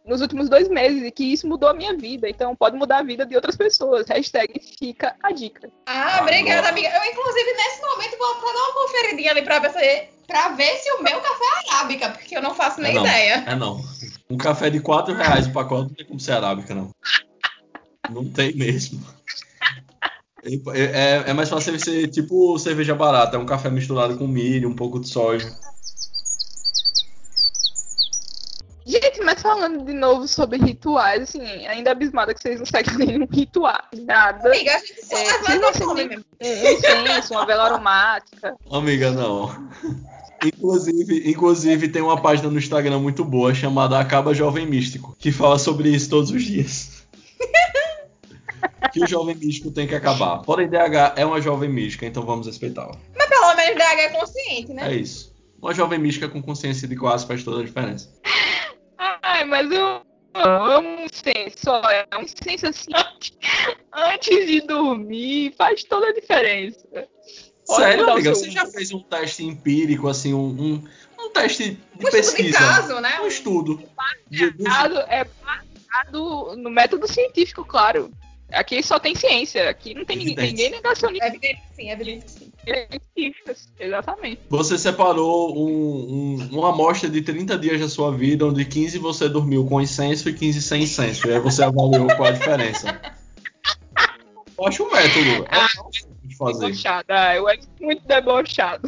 nos 0.06 0.22
últimos 0.22 0.50
dois 0.50 0.68
meses, 0.68 1.04
e 1.04 1.12
que 1.12 1.24
isso 1.24 1.48
mudou 1.48 1.70
a 1.70 1.74
minha 1.74 1.96
vida. 1.96 2.30
Então 2.30 2.56
pode 2.56 2.78
mudar 2.78 3.00
a 3.00 3.04
vida 3.04 3.26
de 3.26 3.36
outras 3.36 3.56
pessoas. 3.56 4.08
Hashtag 4.08 4.60
fica 4.80 5.16
a 5.24 5.32
dica. 5.32 5.70
Ah, 5.86 6.20
obrigada, 6.22 6.70
amiga. 6.70 6.90
Eu, 6.90 7.12
inclusive, 7.12 7.54
nesse 7.54 7.82
momento, 7.82 8.18
vou 8.18 8.32
até 8.32 8.54
dar 8.54 8.64
uma 8.64 8.74
conferidinha 8.74 9.32
ali 9.32 9.42
pra 9.42 9.60
ver 9.60 9.72
se, 9.72 10.10
pra 10.28 10.50
ver 10.50 10.78
se 10.78 10.92
o 10.92 11.04
meu 11.04 11.22
café 11.22 11.44
é 11.44 11.74
arábica, 11.74 12.10
porque 12.10 12.36
eu 12.36 12.42
não 12.42 12.54
faço 12.54 12.80
é 12.82 12.84
nem 12.84 12.96
não. 12.96 13.06
ideia. 13.06 13.44
É 13.48 13.56
não. 13.56 13.82
Um 14.30 14.38
café 14.38 14.70
de 14.70 14.80
4 14.80 15.14
reais 15.14 15.48
o 15.48 15.54
pacote 15.54 15.90
não 15.90 15.96
tem 15.96 16.06
como 16.06 16.20
ser 16.20 16.34
arábica, 16.34 16.76
não. 16.76 16.90
Não 18.10 18.26
tem 18.26 18.54
mesmo. 18.56 19.02
É, 20.74 21.30
é 21.30 21.34
mais 21.34 21.50
fácil 21.50 21.80
ser 21.80 22.10
tipo 22.10 22.60
cerveja 22.60 22.94
barata, 22.94 23.38
é 23.38 23.40
um 23.40 23.46
café 23.46 23.70
misturado 23.70 24.18
com 24.18 24.28
milho, 24.28 24.68
um 24.68 24.76
pouco 24.76 25.00
de 25.00 25.08
soja. 25.08 25.50
Gente, 28.86 29.22
mas 29.22 29.33
falando 29.44 29.86
de 29.86 29.94
novo 29.94 30.28
sobre 30.28 30.58
rituais, 30.58 31.24
assim, 31.24 31.42
ainda 31.68 31.92
abismada 31.92 32.34
que 32.34 32.42
vocês 32.42 32.58
não 32.60 32.66
seguem 32.66 32.96
nenhum 33.06 33.28
ritual. 33.30 33.78
Nada. 33.94 34.48
Amiga, 34.48 34.76
a 34.76 34.80
gente 34.80 35.06
só 35.06 35.18
É, 35.18 35.34
vocês 35.40 35.62
não 35.62 35.94
um 35.94 37.04
incenso, 37.04 37.34
uma 37.34 37.46
vela 37.46 37.66
aromática. 37.66 38.56
Amiga, 38.72 39.12
não. 39.12 39.70
Inclusive, 40.44 41.30
inclusive, 41.30 41.88
tem 41.90 42.02
uma 42.02 42.22
página 42.22 42.50
no 42.50 42.58
Instagram 42.58 43.00
muito 43.00 43.24
boa 43.24 43.54
chamada 43.54 44.00
Acaba 44.00 44.34
Jovem 44.34 44.66
Místico, 44.66 45.16
que 45.20 45.32
fala 45.32 45.60
sobre 45.60 45.90
isso 45.90 46.10
todos 46.10 46.32
os 46.32 46.44
dias. 46.44 47.04
que 48.92 49.04
o 49.04 49.08
jovem 49.08 49.36
místico 49.36 49.72
tem 49.72 49.88
que 49.88 49.96
acabar. 49.96 50.40
Porém, 50.40 50.70
DH 50.70 51.14
é 51.16 51.26
uma 51.26 51.42
jovem 51.42 51.70
mística, 51.70 52.06
então 52.06 52.26
vamos 52.26 52.48
respeitá-la. 52.48 52.96
Mas 53.18 53.28
pelo 53.28 53.56
menos 53.56 53.76
DH 53.76 54.00
é 54.00 54.10
consciente, 54.10 54.74
né? 54.74 54.94
É 54.94 54.96
isso. 54.96 55.34
Uma 55.62 55.74
jovem 55.74 55.98
mística 55.98 56.28
com 56.28 56.42
consciência 56.42 56.88
de 56.88 56.96
classe 56.96 57.26
faz 57.26 57.42
toda 57.42 57.62
a 57.62 57.64
diferença. 57.64 58.10
Ai, 59.34 59.46
mas 59.46 59.72
eu 59.72 60.02
amo 60.36 60.88
um 60.90 61.06
incenso, 61.06 61.72
olha, 61.72 62.08
um 62.16 62.22
incenso 62.22 62.68
assim, 62.68 62.92
antes 63.92 64.46
de 64.48 64.62
dormir, 64.62 65.56
faz 65.58 65.84
toda 65.84 66.08
a 66.10 66.14
diferença. 66.14 66.88
Pode 67.66 67.82
Sério, 67.84 68.10
amiga? 68.12 68.36
seu 68.36 68.46
Você 68.46 68.52
já 68.52 68.66
fez 68.68 68.92
um 68.94 69.00
teste 69.02 69.44
empírico, 69.44 70.08
assim, 70.08 70.36
um, 70.36 70.50
um, 70.50 70.84
um 71.20 71.30
teste 71.32 71.72
de 71.72 71.72
Um 71.72 71.80
estudo 71.80 72.06
de 72.06 72.12
pesquisa? 72.12 72.58
caso, 72.60 73.00
né? 73.00 73.20
Um 73.22 73.28
estudo. 73.28 73.82
De- 74.30 74.52
Baseado- 74.52 75.00
É 75.10 75.24
baseado 75.44 76.56
no 76.56 76.70
método 76.70 77.08
científico, 77.12 77.66
claro. 77.66 78.12
Aqui 78.52 78.84
só 78.84 79.00
tem 79.00 79.16
ciência, 79.16 79.68
aqui 79.68 79.96
não 79.96 80.06
tem 80.06 80.16
ninguém, 80.18 80.34
Evidente. 80.34 80.52
ninguém 80.52 80.70
negacionista 80.72 81.26
É 81.26 81.30
evidente 81.30 81.62
sim, 81.76 81.90
é 81.90 81.94
evidente 81.94 82.32
sim. 82.32 82.43
Científicas. 82.64 83.68
Exatamente. 83.80 84.42
Você 84.50 84.78
separou 84.78 85.56
um- 85.58 86.38
um- 86.40 86.50
uma 86.60 86.70
amostra 86.70 87.10
de 87.10 87.22
30 87.22 87.58
dias 87.58 87.80
da 87.80 87.90
sua 87.90 88.12
vida, 88.12 88.46
onde 88.46 88.66
15 88.66 88.98
você 88.98 89.28
dormiu 89.30 89.66
com 89.66 89.82
incenso 89.82 90.30
e 90.30 90.34
15 90.34 90.62
sem 90.62 90.84
incenso. 90.84 91.28
E 91.28 91.34
aí 91.34 91.40
você 91.40 91.64
avaliou 91.64 92.08
qual 92.16 92.26
a 92.26 92.32
diferença. 92.32 93.00
Eu 94.58 94.68
acho 94.68 94.84
um 94.84 94.92
método. 94.92 95.46
É 95.50 95.60
fácil 95.60 96.08
de 96.24 96.38
fazer. 96.38 96.66
Debochada, 96.68 97.36
eu 97.36 97.50
era 97.50 97.60
muito 97.82 98.08
debochado. 98.08 98.88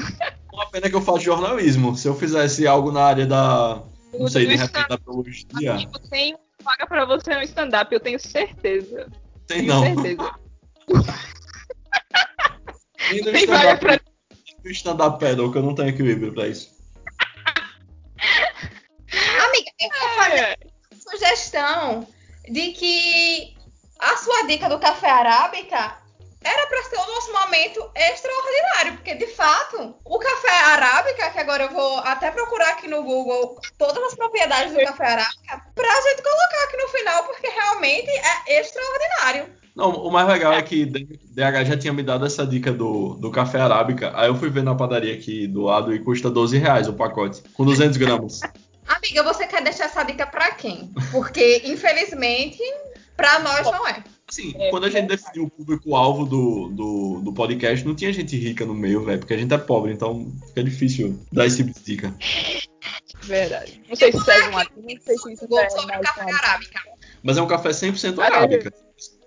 Uma 0.54 0.70
pena 0.70 0.90
que 0.90 0.96
eu 0.96 1.02
faço 1.02 1.20
jornalismo. 1.20 1.96
Se 1.98 2.08
eu 2.08 2.16
fizesse 2.16 2.66
algo 2.66 2.92
na 2.92 3.04
área 3.04 3.26
da. 3.26 3.82
Não 4.18 4.28
sei, 4.30 4.46
de 4.48 4.56
repente 4.56 4.88
da 4.88 4.98
biologia. 4.98 5.74
Amigo, 5.74 6.00
tem 6.10 6.36
vaga 6.64 6.88
pra 6.88 7.04
você 7.06 7.36
no 7.36 7.42
stand-up, 7.42 7.94
eu 7.94 8.00
tenho 8.00 8.18
certeza. 8.20 9.08
Tem 9.48 9.58
Tenho 9.60 9.74
não. 9.74 9.84
certeza. 9.84 10.32
E 13.12 13.22
no 13.22 13.32
Tem 13.32 13.46
vaga 13.46 13.74
stand-up 13.74 13.80
pra 13.80 14.00
no 14.64 14.72
stand-up 14.72 15.20
pedal, 15.20 15.52
que 15.52 15.58
eu 15.58 15.64
não 15.64 15.76
tenho 15.76 15.90
equilíbrio 15.90 16.34
pra 16.34 16.48
isso. 16.48 16.74
Amiga, 19.46 19.72
eu 19.80 19.90
vou 20.00 20.10
fazer 20.10 20.40
É, 20.40 20.58
sugestão 20.98 22.08
de 22.50 22.72
que 22.72 23.56
a 24.00 24.18
sua 24.18 24.44
dica 24.48 24.68
do 24.68 24.80
café 24.80 25.10
arábica 25.10 25.98
era 26.44 26.68
para 26.68 26.84
ser 26.84 26.98
o 26.98 27.08
nosso 27.08 27.34
momento 27.34 27.92
extraordinário, 27.96 28.94
porque 28.94 29.16
de 29.16 29.28
fato, 29.28 29.96
o 30.06 30.20
café 30.20 30.52
arábica, 30.74 31.32
que 31.32 31.40
agora 31.40 31.64
eu 31.64 31.72
vou 31.72 31.98
até 32.00 32.30
procurar 32.30 32.70
aqui 32.70 32.88
no 32.88 33.04
Google 33.04 33.60
todas 33.80 34.04
as 34.04 34.16
propriedades 34.16 34.72
do 34.72 34.80
café 34.80 35.06
arábica, 35.06 35.66
pra 35.74 36.02
gente 36.02 36.22
colocar 36.22 36.64
aqui 36.66 36.78
no 36.78 36.88
final, 36.90 37.24
porque 37.24 37.48
realmente 37.48 38.10
é 38.10 38.60
extraordinário. 38.60 39.65
Não, 39.76 39.90
o 39.92 40.10
mais 40.12 40.28
legal 40.28 40.54
é 40.54 40.62
que 40.62 40.86
DH 40.86 41.66
já 41.66 41.78
tinha 41.78 41.92
me 41.92 42.02
dado 42.02 42.26
essa 42.26 42.48
dica 42.48 42.72
do, 42.72 43.16
do 43.16 43.30
café 43.30 43.60
arábica. 43.60 44.12
Aí 44.16 44.28
eu 44.30 44.36
fui 44.36 44.50
ver 44.50 44.64
na 44.64 44.74
padaria 44.74 45.14
aqui 45.14 45.48
do 45.48 45.64
lado 45.64 45.94
e 45.94 46.00
custa 46.00 46.30
12 46.30 46.58
reais 46.58 46.88
o 46.88 46.94
pacote, 46.94 47.42
com 47.54 47.66
200 47.66 47.98
gramas. 47.98 48.40
Amiga, 48.88 49.24
você 49.24 49.46
quer 49.48 49.64
deixar 49.64 49.86
essa 49.86 50.04
dica 50.04 50.26
pra 50.28 50.52
quem? 50.52 50.94
Porque, 51.12 51.64
infelizmente, 51.66 52.60
pra 53.18 53.40
nós 53.40 53.66
não 53.66 53.86
é. 53.88 54.04
Assim, 54.30 54.54
É, 54.58 54.70
quando 54.70 54.86
a 54.86 54.90
gente 54.90 55.08
definiu 55.08 55.46
o 55.46 55.50
público-alvo 55.50 56.26
do, 56.26 56.70
do, 56.70 57.22
do 57.24 57.34
podcast, 57.34 57.86
não 57.86 57.96
tinha 57.96 58.14
gente 58.14 58.38
rica 58.38 58.66
no 58.66 58.74
meio, 58.74 59.04
velho, 59.04 59.20
porque 59.20 59.34
a 59.34 59.38
gente 59.38 59.54
é 59.54 59.58
pobre, 59.58 59.92
então 59.92 60.32
fica 60.48 60.64
difícil 60.64 61.20
dar 61.32 61.46
esse 61.48 61.58
tipo 61.64 61.78
de 61.78 61.84
dica. 61.86 62.14
verdade. 63.24 63.82
Não 63.90 63.96
sei 63.96 64.12
se 64.12 64.22
segue 64.24 64.48
um 64.50 64.58
aqui, 64.58 64.72
não 64.78 65.02
sei 65.02 65.18
se 65.18 65.34
isso 65.34 65.60
é 65.60 65.70
sobre 65.70 66.00
café 66.00 66.22
uma- 66.24 66.38
arábica. 66.38 66.80
Mas 67.24 67.38
é 67.38 67.42
um 67.42 67.48
café 67.48 67.70
100% 67.70 68.20
Ah, 68.20 68.26
arábica. 68.26 68.72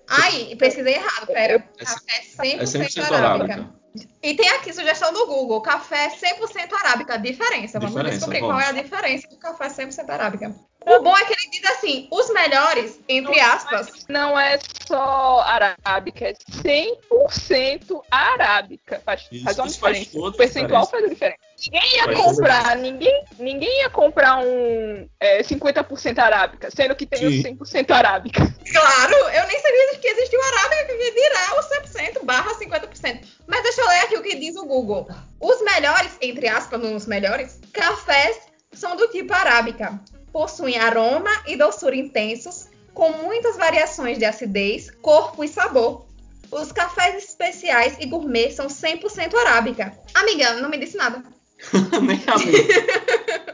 Ai, 0.08 0.54
pesquisei 0.56 0.94
errado, 0.94 1.26
pera. 1.26 1.54
É 1.78 1.84
Café 1.84 2.16
É 2.18 2.56
100%, 2.64 2.66
100% 2.66 3.12
arábica. 3.12 3.54
arábica. 3.54 3.78
E 4.22 4.34
tem 4.34 4.48
aqui 4.50 4.72
sugestão 4.72 5.12
do 5.12 5.26
Google, 5.26 5.60
café 5.60 6.08
100% 6.10 6.72
arábica, 6.72 7.18
diferença. 7.18 7.78
Vamos 7.80 7.94
Diferença, 7.94 8.16
descobrir 8.16 8.40
vamos. 8.40 8.54
qual 8.54 8.60
é 8.60 8.66
a 8.68 8.82
diferença 8.82 9.28
do 9.28 9.38
café 9.38 9.68
100% 9.68 10.08
arábica. 10.10 10.54
O 10.88 11.02
bom 11.02 11.16
é 11.16 11.24
que 11.24 11.32
ele 11.32 11.50
diz 11.50 11.64
assim, 11.70 12.08
os 12.10 12.30
melhores, 12.30 12.98
entre 13.08 13.38
aspas, 13.40 14.06
Não 14.08 14.38
é 14.38 14.58
só 14.86 15.40
arábica, 15.40 16.28
é 16.28 16.32
100% 16.32 18.00
arábica. 18.10 19.00
Faz, 19.04 19.26
Isso, 19.30 19.44
faz 19.44 19.58
uma 19.58 19.66
isso 19.66 19.78
faz 19.80 19.96
diferença. 19.98 20.18
toda 20.18 20.34
o 20.34 20.38
percentual 20.38 20.82
diferença. 20.84 20.90
faz 20.90 21.04
a 21.04 21.08
diferença. 21.08 21.38
Ninguém 21.72 21.96
ia 21.96 22.04
Faz 22.04 22.16
comprar, 22.18 22.76
ninguém, 22.76 23.24
ninguém 23.38 23.80
ia 23.80 23.90
comprar 23.90 24.38
um 24.38 25.08
é, 25.20 25.42
50% 25.42 26.18
arábica, 26.18 26.70
sendo 26.70 26.94
que 26.94 27.04
tem 27.06 27.18
Sim. 27.42 27.56
o 27.60 27.64
100% 27.64 27.90
arábica. 27.90 28.40
claro, 28.72 29.14
eu 29.14 29.46
nem 29.46 29.60
sabia 29.60 29.98
que 30.00 30.08
existia 30.08 30.38
o 30.38 30.42
arábica 30.42 30.84
que 30.86 31.10
dirá 31.10 31.58
o 31.58 32.18
100% 32.20 32.24
barra 32.24 32.54
50%. 32.54 33.24
Mas 33.46 33.62
deixa 33.62 33.80
eu 33.80 33.88
ler 33.88 34.00
aqui 34.00 34.16
o 34.16 34.22
que 34.22 34.36
diz 34.36 34.56
o 34.56 34.66
Google. 34.66 35.08
Os 35.40 35.60
melhores, 35.62 36.16
entre 36.20 36.48
aspas, 36.48 36.80
nos 36.80 37.06
melhores, 37.06 37.60
cafés 37.72 38.38
são 38.72 38.94
do 38.96 39.08
tipo 39.08 39.32
arábica. 39.34 40.00
Possuem 40.32 40.78
aroma 40.78 41.30
e 41.46 41.56
doçura 41.56 41.96
intensos, 41.96 42.68
com 42.94 43.10
muitas 43.10 43.56
variações 43.56 44.18
de 44.18 44.24
acidez, 44.24 44.90
corpo 45.02 45.44
e 45.44 45.48
sabor. 45.48 46.06
Os 46.50 46.72
cafés 46.72 47.22
especiais 47.22 47.96
e 48.00 48.06
gourmet 48.06 48.50
são 48.50 48.66
100% 48.66 49.34
arábica. 49.34 49.92
Amiga, 50.14 50.54
não 50.54 50.70
me 50.70 50.78
disse 50.78 50.96
nada. 50.96 51.22
Nem. 52.02 52.18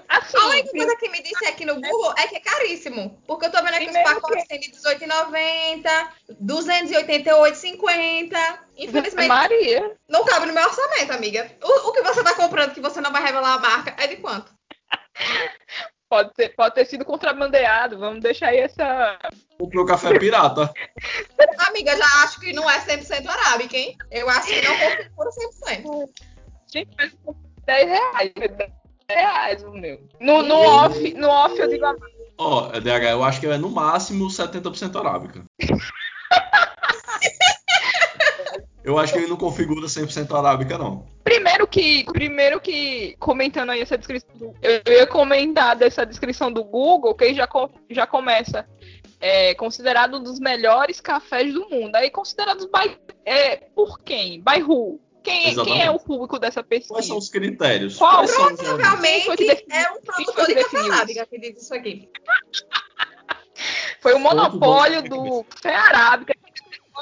Assim, 0.08 0.36
A 0.36 0.46
única 0.48 0.70
coisa 0.70 0.96
que 0.96 1.08
me 1.08 1.22
disse 1.22 1.46
aqui 1.46 1.64
no 1.64 1.74
Google 1.74 2.14
é 2.18 2.26
que 2.28 2.36
é 2.36 2.40
caríssimo. 2.40 3.18
Porque 3.26 3.46
eu 3.46 3.50
tô 3.50 3.60
vendo 3.62 3.74
aqui 3.74 3.86
os 3.86 3.92
pacotes 3.92 4.46
tem 4.46 4.60
de 4.60 4.70
R$18,90, 4.70 6.08
R$288,50. 6.28 8.58
Infelizmente, 8.76 9.28
Maria. 9.28 9.96
não 10.08 10.24
cabe 10.24 10.46
no 10.46 10.52
meu 10.52 10.64
orçamento, 10.64 11.12
amiga. 11.12 11.50
O, 11.62 11.88
o 11.88 11.92
que 11.92 12.02
você 12.02 12.22
tá 12.22 12.34
comprando 12.34 12.74
que 12.74 12.80
você 12.80 13.00
não 13.00 13.10
vai 13.10 13.22
revelar 13.22 13.54
a 13.54 13.58
marca 13.58 13.96
é 13.98 14.06
de 14.06 14.16
quanto? 14.16 14.52
Pode 16.08 16.32
ter, 16.34 16.50
pode 16.50 16.74
ter 16.74 16.84
sido 16.84 17.04
contrabandeado. 17.04 17.98
Vamos 17.98 18.20
deixar 18.20 18.48
aí 18.48 18.58
essa. 18.58 19.18
Comprou 19.58 19.86
café 19.86 20.18
pirata. 20.18 20.72
Amiga, 21.68 21.96
já 21.96 22.04
acho 22.22 22.40
que 22.40 22.52
não 22.52 22.70
é 22.70 22.78
100% 22.80 23.26
arábica, 23.26 23.76
hein? 23.76 23.96
Eu 24.10 24.28
acho 24.28 24.46
que 24.46 24.62
não 24.62 24.78
configura 24.78 25.30
100%. 25.30 26.10
Gente, 26.72 26.90
mas 26.96 27.12
10 27.64 27.88
reais. 27.88 28.32
10 28.34 28.70
reais 29.08 29.62
o 29.62 29.72
meu. 29.72 30.06
No, 30.20 30.42
no, 30.42 30.56
off, 30.56 31.14
no 31.14 31.28
off 31.28 31.58
eu 31.58 31.68
digo 31.68 31.84
a 31.84 31.94
Ó, 32.36 32.68
DH, 32.80 33.10
eu 33.10 33.22
acho 33.22 33.40
que 33.40 33.46
é 33.46 33.56
no 33.56 33.70
máximo 33.70 34.26
70% 34.26 34.98
arábica. 34.98 35.44
Eu 38.84 38.98
acho 38.98 39.12
que 39.14 39.18
ele 39.18 39.28
não 39.28 39.36
configura 39.38 39.86
100% 39.86 40.30
arábica, 40.36 40.76
não. 40.76 41.06
Primeiro 41.24 41.66
que, 41.66 42.04
primeiro 42.04 42.60
que, 42.60 43.16
comentando 43.18 43.70
aí 43.70 43.80
essa 43.80 43.96
descrição, 43.96 44.28
do- 44.36 44.54
eu 44.60 44.92
ia 44.92 45.06
comentar 45.06 45.74
dessa 45.74 46.04
descrição 46.04 46.52
do 46.52 46.62
Google, 46.62 47.14
que 47.14 47.24
aí 47.24 47.34
já, 47.34 47.48
já 47.90 48.06
começa, 48.06 48.68
é, 49.18 49.54
considerado 49.54 50.18
um 50.18 50.22
dos 50.22 50.38
melhores 50.38 51.00
cafés 51.00 51.54
do 51.54 51.66
mundo. 51.70 51.96
Aí 51.96 52.10
considerados 52.10 52.66
by, 52.66 52.94
é, 53.24 53.56
por 53.74 53.98
quem? 54.00 54.42
By 54.42 54.62
who? 54.62 55.00
Quem, 55.22 55.46
é- 55.58 55.64
quem 55.64 55.82
é 55.82 55.90
o 55.90 55.98
público 55.98 56.38
dessa 56.38 56.62
Quais 56.62 56.86
pesquisa? 56.86 57.08
são 57.08 57.16
os 57.16 57.30
critérios? 57.30 57.96
Qual- 57.96 58.16
Quais 58.16 58.30
são 58.32 58.52
os 58.52 58.60
Provavelmente 58.60 59.64
é 59.70 59.90
um 59.92 60.00
produtor 60.02 60.34
foi 60.34 60.46
de 60.46 60.54
que 60.54 60.62
café 60.64 60.78
arábica 60.92 61.26
que 61.26 61.38
diz 61.38 61.62
isso 61.62 61.74
aqui. 61.74 62.10
Foi 64.00 64.12
o 64.12 64.18
monopólio 64.18 65.02
do 65.08 65.42
café 65.44 65.74
arábica 65.74 66.34
que 66.34 66.53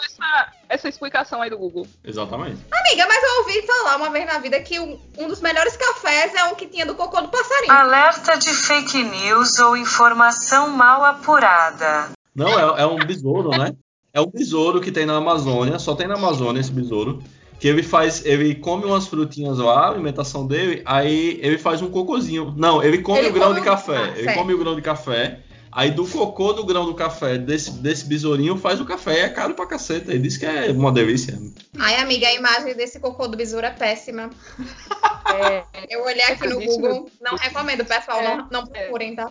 essa, 0.05 0.53
essa 0.69 0.89
explicação 0.89 1.43
aí 1.43 1.51
do 1.51 1.59
Google. 1.59 1.87
Exatamente. 2.05 2.59
Amiga, 2.71 3.07
mas 3.07 3.23
eu 3.23 3.39
ouvi 3.41 3.63
falar 3.67 3.97
uma 3.97 4.11
vez 4.11 4.27
na 4.27 4.39
vida 4.39 4.59
que 4.61 4.79
um, 4.81 4.99
um 5.19 5.29
dos 5.29 5.41
melhores 5.41 5.77
cafés 5.77 6.35
é 6.35 6.45
um 6.45 6.55
que 6.55 6.67
tinha 6.67 6.87
do 6.87 6.95
cocô 6.95 7.21
do 7.21 7.29
passarinho. 7.29 7.73
Alerta 7.73 8.37
de 8.37 8.51
fake 8.51 9.03
news 9.05 9.59
ou 9.59 9.77
informação 9.77 10.71
mal 10.71 11.05
apurada. 11.05 12.11
Não, 12.35 12.49
é, 12.77 12.83
é 12.83 12.87
um 12.87 12.97
besouro, 12.99 13.51
né? 13.51 13.75
É 14.15 14.21
um 14.21 14.27
besouro 14.31 14.81
que 14.81 14.93
tem 14.93 15.07
na 15.07 15.17
Amazônia, 15.17 15.79
só 15.79 15.95
tem 15.95 16.07
na 16.07 16.15
Amazônia 16.15 16.61
esse 16.61 16.71
besouro. 16.73 17.23
Que 17.59 17.69
ele 17.69 17.83
faz, 17.85 18.27
ele 18.27 18.57
come 18.57 18.85
umas 18.85 19.07
frutinhas 19.07 19.59
lá, 19.59 19.85
a 19.87 19.89
alimentação 19.91 20.45
dele, 20.47 20.83
aí 20.85 21.39
ele 21.41 21.57
faz 21.57 21.81
um 21.81 21.89
cocôzinho. 21.91 22.53
Não, 22.57 22.83
ele 22.83 22.99
come 22.99 23.21
Ele 23.21 23.29
o 23.29 23.33
grão 23.33 23.49
come 23.49 23.61
de 23.61 23.69
o- 23.69 23.71
café. 23.71 23.97
Ah, 23.97 24.19
ele 24.19 24.33
come 24.35 24.53
o 24.55 24.59
grão 24.59 24.75
de 24.75 24.83
café. 24.83 25.39
Aí 25.75 25.91
do 25.91 26.07
cocô 26.07 26.53
do 26.53 26.67
grão 26.67 26.85
do 26.85 26.95
café, 26.95 27.39
desse, 27.39 27.71
desse 27.73 28.05
besourinho, 28.05 28.59
faz 28.59 28.79
o 28.81 28.85
café. 28.85 29.21
É 29.21 29.29
caro 29.31 29.55
pra 29.55 29.67
caceta. 29.67 30.11
Ele 30.11 30.21
disse 30.21 30.39
que 30.39 30.45
é 30.45 30.71
uma 30.71 30.93
delícia. 30.93 31.39
Ai, 31.79 31.97
amiga, 31.97 32.27
a 32.29 32.35
imagem 32.35 32.75
desse 32.75 33.01
cocô 33.01 33.27
do 33.27 33.37
besouro 33.37 33.67
é 33.67 33.71
péssima. 33.71 34.31
É, 35.35 35.65
Eu 35.89 36.05
olhei 36.05 36.21
aqui 36.25 36.47
no 36.47 36.61
Google. 36.61 37.09
Não 37.21 37.37
recomendo, 37.37 37.87
pessoal. 37.87 38.19
É. 38.21 38.37
Não, 38.37 38.49
não 38.51 38.67
procurem, 38.67 39.15
tá? 39.17 39.31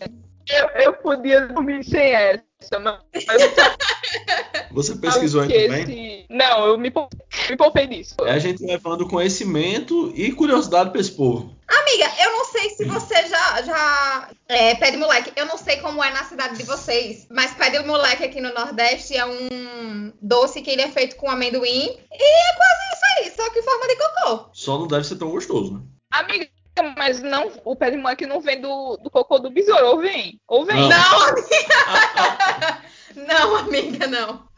eu, 0.50 0.68
eu 0.82 0.94
podia 0.94 1.46
dormir 1.48 1.84
sem 1.84 2.12
essa, 2.16 2.80
mas 2.80 2.98
Você 4.72 4.96
pesquisou 4.96 5.42
aí 5.42 5.48
também? 5.50 5.84
esse- 5.84 6.26
Não, 6.30 6.66
eu 6.66 6.78
me, 6.78 6.90
pou- 6.90 7.10
me 7.50 7.56
poupei 7.58 7.86
disso. 7.88 8.16
É 8.22 8.32
a 8.32 8.40
gente 8.40 8.66
levando 8.66 9.08
conhecimento 9.08 10.12
e 10.16 10.32
curiosidade 10.32 10.90
pra 10.92 11.02
esse 11.02 11.12
povo. 11.12 11.54
Amiga, 11.68 12.10
eu 12.24 12.32
não 12.32 12.46
sei 12.46 12.70
se 12.72 12.86
você 12.86 13.28
já. 13.28 13.62
já 13.62 14.30
é, 14.52 14.76
pé 14.76 14.92
de 14.92 14.98
moleque. 14.98 15.32
Eu 15.36 15.46
não 15.46 15.58
sei 15.58 15.78
como 15.78 16.04
é 16.04 16.12
na 16.12 16.26
cidade 16.26 16.58
de 16.58 16.64
vocês. 16.64 17.26
Mas 17.30 17.54
pé 17.54 17.70
de 17.70 17.80
moleque 17.80 18.26
aqui 18.26 18.42
no 18.42 18.54
Nordeste 18.54 19.16
é 19.16 19.26
um 19.26 20.12
doce 20.22 20.62
que 20.62 20.70
ele 20.70 20.82
é 20.82 20.90
feito 20.90 21.16
com 21.16 21.30
amendoim. 21.30 21.98
E 22.12 22.50
é 22.50 22.56
quase 22.56 22.82
isso 22.94 23.06
aí, 23.18 23.32
só 23.36 23.50
que 23.50 23.60
em 23.60 23.64
forma 23.64 23.88
de 23.88 23.96
cocô. 23.96 24.50
Só 24.54 24.78
não 24.78 24.88
deve 24.88 25.06
ser 25.06 25.16
tão 25.16 25.32
gostoso, 25.32 25.74
né? 25.74 25.82
Amiga, 26.12 26.50
mas 26.98 27.22
não, 27.22 27.50
o 27.64 27.76
pé 27.76 27.92
de 27.92 27.98
moleque 27.98 28.26
não 28.26 28.42
vem 28.42 28.60
do, 28.60 28.98
do 28.98 29.10
cocô 29.10 29.40
do 29.40 29.50
besouro, 29.50 29.88
ou 29.88 30.00
vem? 30.00 30.40
Ou 30.48 30.66
vem? 30.66 30.82
Não. 30.82 30.90
Não, 30.90 31.28
amiga! 31.30 32.82
não, 33.16 33.56
amiga, 33.56 34.08
não. 34.08 34.51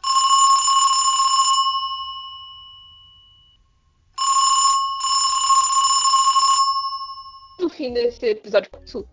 Fim 7.84 7.92
desse 7.92 8.26
episódio, 8.30 8.70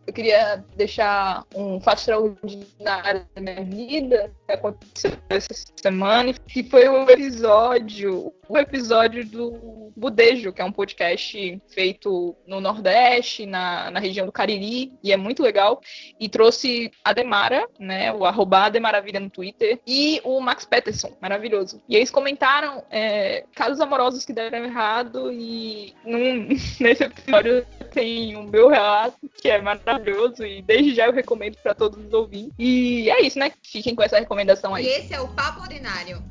eu 0.08 0.14
queria 0.14 0.64
deixar 0.78 1.46
um 1.54 1.80
fato 1.82 2.00
extraordinário 2.00 3.26
da 3.36 3.42
minha 3.42 3.64
vida 3.66 4.32
aconteceu 4.54 5.12
essa 5.30 5.54
semana, 5.82 6.34
que 6.34 6.64
foi 6.64 6.88
o 6.88 7.10
episódio, 7.10 8.34
o 8.48 8.58
episódio 8.58 9.26
do 9.26 9.92
Budejo, 9.96 10.52
que 10.52 10.62
é 10.62 10.66
um 10.66 10.72
podcast 10.72 11.62
feito 11.70 12.36
no 12.46 12.60
Nordeste, 12.60 13.46
na, 13.46 13.90
na 13.92 14.00
região 14.00 14.26
do 14.26 14.32
Cariri, 14.32 14.92
e 15.04 15.12
é 15.12 15.18
muito 15.18 15.42
legal. 15.42 15.82
E 16.20 16.28
trouxe 16.30 16.92
a 17.04 17.14
Demara, 17.14 17.68
né? 17.80 18.12
O 18.14 18.26
arroba 18.26 18.70
Demaravilha 18.70 19.20
no 19.20 19.30
Twitter, 19.30 19.80
e 19.88 20.22
o 20.24 20.40
Max 20.40 20.66
Peterson, 20.66 21.16
maravilhoso. 21.22 21.82
E 21.88 21.96
eles 21.96 22.12
comentaram 22.12 22.84
é, 22.90 23.46
casos 23.56 23.80
amorosos 23.80 24.26
que 24.26 24.34
deram 24.34 24.66
errado, 24.66 25.32
e 25.32 25.94
num- 26.06 26.48
nesse 26.80 27.04
episódio 27.04 27.66
tem 27.94 28.36
o 28.36 28.44
meu 28.44 28.70
relato, 28.70 29.18
que 29.42 29.50
é 29.50 29.62
maravilhoso, 29.62 30.46
e 30.46 30.62
desde 30.62 30.94
já 30.94 31.08
eu 31.08 31.14
recomendo 31.14 31.58
para 31.58 31.74
todos 31.74 32.04
os 32.06 32.14
ouvintes. 32.14 32.54
E 32.58 33.10
é 33.10 33.22
isso, 33.22 33.38
né? 33.40 33.52
Fiquem 33.64 33.96
com 33.96 34.04
essa 34.04 34.20
recomendação 34.20 34.41
E 34.84 34.88
aí. 34.88 34.88
esse 34.88 35.14
é 35.14 35.22
o 35.22 35.28
Papo 35.30 35.62
Ordinário. 35.62 36.22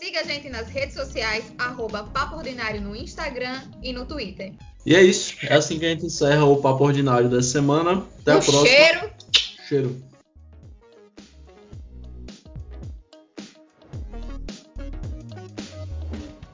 Siga 0.00 0.20
a 0.20 0.22
gente 0.24 0.48
nas 0.48 0.68
redes 0.68 0.94
sociais, 0.94 1.52
arroba 1.58 2.04
Papo 2.04 2.36
Ordinário 2.36 2.80
no 2.80 2.96
Instagram 2.96 3.60
e 3.82 3.92
no 3.92 4.06
Twitter. 4.06 4.52
E 4.86 4.94
é 4.94 5.02
isso. 5.02 5.34
É 5.42 5.54
assim 5.54 5.78
que 5.78 5.84
a 5.84 5.90
gente 5.90 6.06
encerra 6.06 6.44
o 6.44 6.56
Papo 6.56 6.84
Ordinário 6.84 7.28
dessa 7.28 7.50
semana. 7.50 8.02
Até 8.20 8.32
a 8.32 8.36
um 8.36 8.40
próxima. 8.40 8.66
cheiro. 8.66 9.10
Cheiro. 9.68 10.09